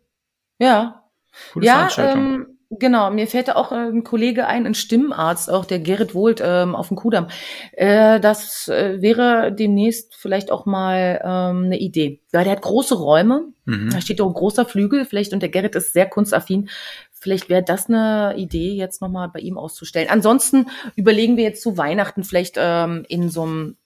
[0.60, 1.04] Ja.
[1.54, 2.26] Coole ja, Veranstaltung.
[2.26, 3.10] ähm, genau.
[3.12, 6.90] Mir fällt da auch ein Kollege ein, ein Stimmarzt, auch der Gerrit Wohlt ähm, auf
[6.90, 7.28] dem Kudamm.
[7.74, 12.22] Äh, das äh, wäre demnächst vielleicht auch mal ähm, eine Idee.
[12.32, 13.48] Weil der hat große Räume.
[13.66, 13.90] mhm.
[13.92, 15.06] Da steht auch ein großer Flügel.
[15.06, 16.70] Vielleicht, und der Gerrit ist sehr kunstaffin.
[17.12, 20.08] Vielleicht wäre das eine Idee, jetzt nochmal bei ihm auszustellen.
[20.10, 23.78] Ansonsten überlegen wir jetzt zu Weihnachten vielleicht ähm, in so einem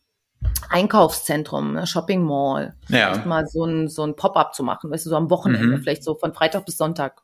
[0.69, 3.23] Einkaufszentrum, ne, Shopping Mall, Ja.
[3.25, 5.81] mal so ein, so ein Pop-up zu machen, weißt du, so am Wochenende, Mhm.
[5.81, 7.21] vielleicht so von Freitag bis Sonntag.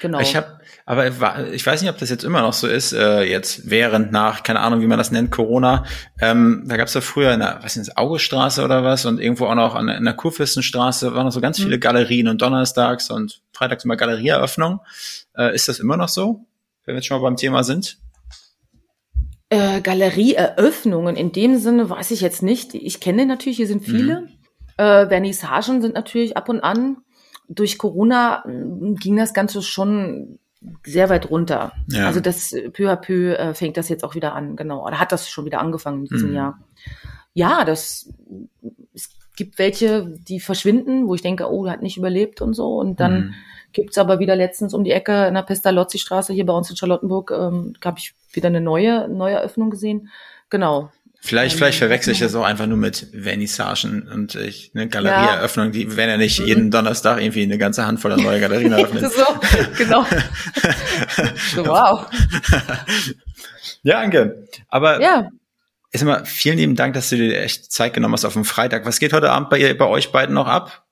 [0.00, 0.18] Genau.
[0.20, 1.06] Ich habe, aber
[1.52, 4.60] ich weiß nicht, ob das jetzt immer noch so ist, äh, jetzt während nach, keine
[4.60, 5.84] Ahnung, wie man das nennt, Corona.
[6.20, 9.20] Ähm, da gab es ja früher in der, was ist das, Augestraße oder was und
[9.20, 11.62] irgendwo auch noch an, in der Kurfürstenstraße waren noch so ganz Mhm.
[11.64, 14.80] viele Galerien und donnerstags und freitags immer Galerieeröffnung.
[15.36, 16.44] Äh, ist das immer noch so,
[16.84, 17.98] wenn wir jetzt schon mal beim Thema sind?
[19.48, 22.74] Äh, Galerieeröffnungen in dem Sinne weiß ich jetzt nicht.
[22.74, 24.22] Ich kenne natürlich, hier sind viele.
[24.22, 24.28] Mhm.
[24.78, 26.98] Äh, Vernissagen sind natürlich ab und an.
[27.48, 30.38] Durch Corona mh, ging das Ganze schon
[30.84, 31.72] sehr weit runter.
[31.88, 32.06] Ja.
[32.06, 34.84] Also das äh, peu à peu äh, fängt das jetzt auch wieder an, genau.
[34.86, 36.34] Oder hat das schon wieder angefangen in diesem Mhm.
[36.34, 36.58] Jahr.
[37.34, 38.12] Ja, das
[38.94, 42.78] es gibt welche, die verschwinden, wo ich denke, oh, hat nicht überlebt und so.
[42.78, 43.34] Und dann Mhm.
[43.72, 47.30] gibt's aber wieder letztens um die Ecke in der Pestalozzi-Straße hier bei uns in Charlottenburg,
[47.30, 50.08] ähm, habe ich wieder eine neue, neue Eröffnung gesehen.
[50.48, 50.90] Genau.
[51.26, 52.26] Vielleicht, Ähm, vielleicht verwechsel ich ja.
[52.26, 56.46] das auch einfach nur mit Vernissagen und ich, eine Galerieeröffnung, die werden ja nicht Mhm.
[56.46, 59.10] jeden Donnerstag irgendwie eine ganze Handvoll neue Galerien eröffnet.
[59.12, 59.24] so,
[59.76, 60.06] genau.
[61.54, 62.06] so, wow.
[63.82, 64.46] ja, Anke.
[64.68, 65.28] Aber Ja,
[65.90, 68.86] erstmal vielen lieben Dank, dass du dir echt Zeit genommen hast auf dem Freitag.
[68.86, 70.84] Was geht heute Abend bei, bei euch beiden noch ab?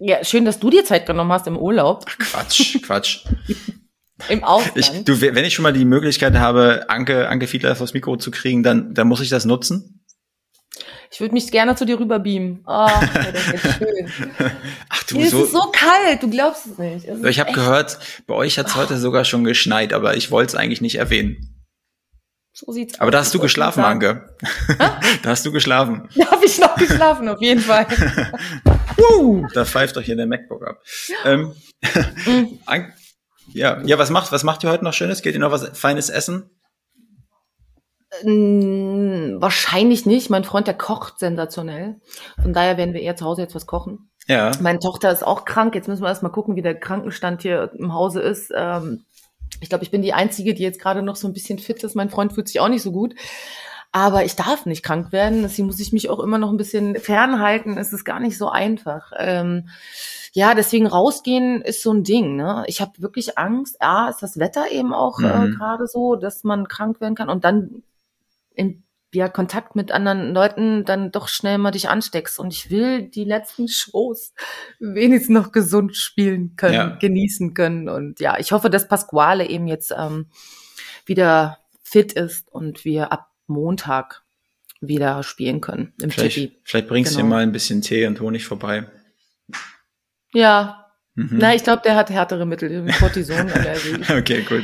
[0.00, 3.24] ja, schön, dass du dir Zeit genommen hast im Urlaub, Quatsch, Quatsch.
[4.28, 4.76] im Ausland.
[4.76, 8.30] Ich, du, wenn ich schon mal die Möglichkeit habe, Anke, Anke Fiedler vors Mikro zu
[8.30, 10.04] kriegen, dann, dann muss ich das nutzen.
[11.10, 12.62] Ich würde mich gerne zu dir rüber beamen.
[12.66, 12.86] Oh,
[13.32, 14.10] das ist schön.
[14.90, 15.44] Ach du, Hier ist so.
[15.44, 17.06] es so kalt, du glaubst es nicht.
[17.06, 20.30] Es ist ich habe gehört, bei euch hat es heute sogar schon geschneit, aber ich
[20.30, 21.54] wollte es eigentlich nicht erwähnen.
[22.52, 23.84] So sieht's Aber da aus, hast du geschlafen.
[23.84, 24.36] Anke.
[24.78, 26.08] da hast du geschlafen.
[26.16, 27.86] Da habe ich noch geschlafen, auf jeden Fall.
[29.54, 30.82] Da pfeift doch hier der MacBook ab.
[31.24, 31.54] Ähm.
[32.66, 32.92] An-
[33.52, 35.22] ja, ja, was macht, was macht ihr heute noch Schönes?
[35.22, 36.50] Geht ihr noch was Feines essen?
[38.22, 40.30] Mm, wahrscheinlich nicht.
[40.30, 42.00] Mein Freund, der kocht sensationell.
[42.40, 44.10] Von daher werden wir eher zu Hause jetzt was kochen.
[44.26, 44.50] Ja.
[44.60, 45.74] Meine Tochter ist auch krank.
[45.74, 48.52] Jetzt müssen wir erst mal gucken, wie der Krankenstand hier im Hause ist.
[48.54, 49.04] Ähm,
[49.60, 51.96] ich glaube, ich bin die Einzige, die jetzt gerade noch so ein bisschen fit ist.
[51.96, 53.14] Mein Freund fühlt sich auch nicht so gut.
[53.90, 55.42] Aber ich darf nicht krank werden.
[55.42, 57.78] Deswegen muss ich mich auch immer noch ein bisschen fernhalten.
[57.78, 59.12] Es ist gar nicht so einfach.
[59.16, 59.68] Ähm,
[60.32, 62.36] ja, deswegen rausgehen ist so ein Ding.
[62.36, 62.64] Ne?
[62.66, 63.80] Ich habe wirklich Angst.
[63.80, 65.54] A, ist das Wetter eben auch äh, Mhm.
[65.56, 67.30] gerade so, dass man krank werden kann.
[67.30, 67.82] Und dann
[68.54, 68.82] in
[69.14, 72.38] ja, Kontakt mit anderen Leuten dann doch schnell mal dich ansteckst.
[72.38, 74.34] Und ich will die letzten Shows
[74.78, 76.96] wenigstens noch gesund spielen können, Ja.
[77.00, 77.88] genießen können.
[77.88, 80.26] Und ja, ich hoffe, dass Pasquale eben jetzt ähm,
[81.06, 84.22] wieder fit ist und wir ab Montag
[84.80, 87.28] wieder spielen können im Vielleicht, vielleicht bringst du Genau.
[87.28, 88.86] dir mal ein bisschen Tee und Honig vorbei.
[90.32, 90.84] Ja,
[91.14, 91.38] Mhm.
[91.38, 93.96] na, ich glaube, der hat härtere Mittel, Cortisonallergie.
[94.18, 94.62] Okay, gut.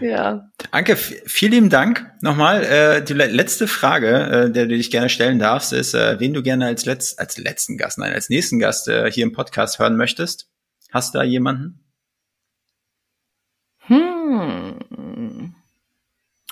[0.00, 0.48] ja.
[0.70, 2.08] Anke, vielen lieben Dank.
[2.20, 4.08] Nochmal, äh, die le letzte Frage,
[4.46, 7.38] äh, der du dich gerne stellen darfst, ist, äh, wen du gerne als, letz als
[7.38, 10.48] letzten Gast, nein, als nächsten Gast äh, hier im Podcast hören möchtest.
[10.92, 11.80] Hast du da jemanden?
[13.86, 14.59] Hm.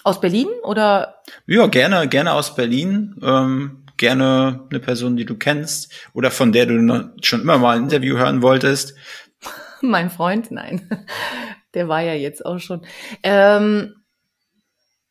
[0.09, 3.15] Aus Berlin oder Ja, gerne, gerne aus Berlin.
[3.23, 7.77] Ähm, gerne eine Person, die du kennst oder von der du noch schon immer mal
[7.77, 8.95] ein Interview hören wolltest.
[9.83, 10.89] Mein Freund, nein.
[11.75, 12.87] Der war ja jetzt auch schon.
[13.23, 13.97] Ähm,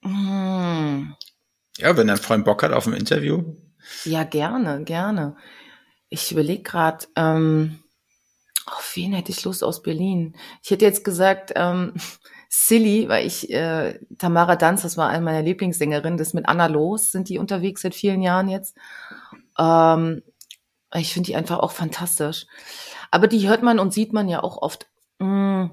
[0.04, 1.14] hm,
[1.78, 3.56] Ja, wenn dein Freund Bock hat auf ein Interview.
[4.04, 5.36] ja, gerne, gerne.
[6.10, 7.84] Ich überlege gerade, ähm,
[8.66, 10.36] auf wen hätte ich Lust aus Berlin?
[10.64, 11.94] Ich hätte jetzt gesagt, ähm,
[12.50, 17.12] Silly, weil ich, äh, Tamara Danz, das war eine meiner Lieblingssängerinnen, das mit Anna Los,
[17.12, 18.76] sind die unterwegs seit vielen Jahren jetzt.
[19.58, 20.22] Ähm,
[20.94, 22.46] ich finde die einfach auch fantastisch.
[23.12, 24.88] Aber die hört man und sieht man ja auch oft.
[25.20, 25.66] Mm.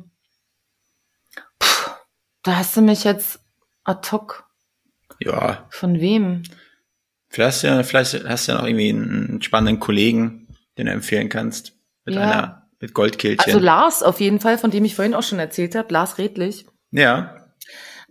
[1.58, 1.90] Puh,
[2.42, 3.40] da hast du mich jetzt
[3.84, 4.48] ad hoc.
[5.20, 6.42] Ja, Von wem?
[7.28, 10.92] vielleicht hast du ja, vielleicht hast du ja noch irgendwie einen spannenden Kollegen, den du
[10.92, 11.72] empfehlen kannst.
[12.04, 12.20] Mit Ja.
[12.22, 13.40] einer, mit Goldkehlchen.
[13.46, 16.66] Also Lars auf jeden Fall, von dem ich vorhin auch schon erzählt habe, Lars Redlich.
[16.92, 17.34] ja,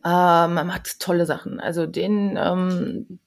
[0.05, 1.59] Ähm, er macht tolle Sachen.
[1.59, 3.19] Also den, ähm,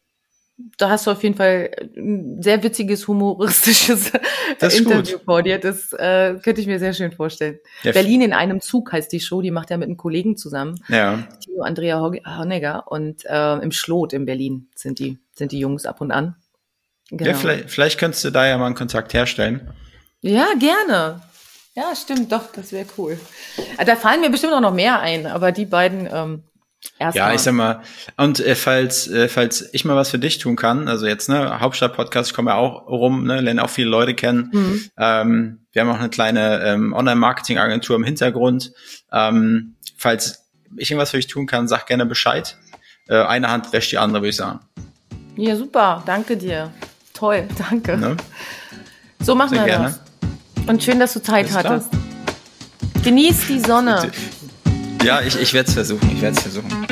[0.76, 4.10] da hast du auf jeden Fall ein sehr witziges, humoristisches
[4.60, 5.24] Interview gut.
[5.24, 5.58] vor dir.
[5.58, 7.58] Das äh, könnte ich mir sehr schön vorstellen.
[7.82, 10.74] Ja, Berlin in einem Zug heißt die Show, die macht er mit einem Kollegen zusammen,
[10.88, 11.26] ja.
[11.44, 12.90] Theo Andrea Honegger.
[12.90, 16.34] Und äh, im Schlot in Berlin sind die, sind die Jungs ab und an.
[17.10, 17.30] Genau.
[17.30, 19.70] Ja, vielleicht, vielleicht könntest du da ja mal einen Kontakt herstellen.
[20.22, 21.20] Ja, gerne.
[21.76, 23.20] Ja, stimmt, doch, das wäre cool.
[23.76, 26.42] Ah, da fallen mir bestimmt auch noch mehr ein, aber die beiden ähm,
[26.98, 27.34] erst Ja, mal.
[27.34, 27.82] ich sag mal,
[28.16, 31.60] und äh, falls, äh, falls ich mal was für dich tun kann, also jetzt, ne,
[31.60, 34.48] Hauptstadt-Podcast, ich komme ja auch rum, ne, lerne auch viele Leute kennen.
[34.52, 34.90] Mhm.
[34.96, 38.72] Ähm, wir haben auch eine kleine ähm, Online-Marketing-Agentur im Hintergrund.
[39.12, 40.46] Ähm, falls
[40.78, 42.56] ich irgendwas für dich tun kann, sag gerne Bescheid.
[43.06, 44.60] Äh, eine Hand wäscht die andere, würde ich sagen.
[45.36, 46.72] Ja, super, danke dir.
[47.12, 47.98] Toll, danke.
[47.98, 48.16] Ne?
[49.20, 49.84] So machen Sehr wir gerne.
[49.88, 50.05] das.
[50.66, 51.90] Und schön, dass du Zeit Alles hattest.
[51.90, 52.02] Klar.
[53.04, 54.10] Genieß die Sonne.
[55.04, 56.10] Ja, ich, ich werde es versuchen.
[56.12, 56.86] Ich werde es versuchen.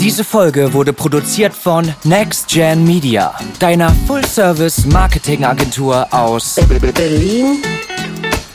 [0.00, 7.56] Diese Folge wurde produziert von Next Gen Media, deiner Full-Service-Marketing-Agentur aus Berlin,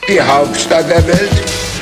[0.08, 1.73] die Hauptstadt der Welt.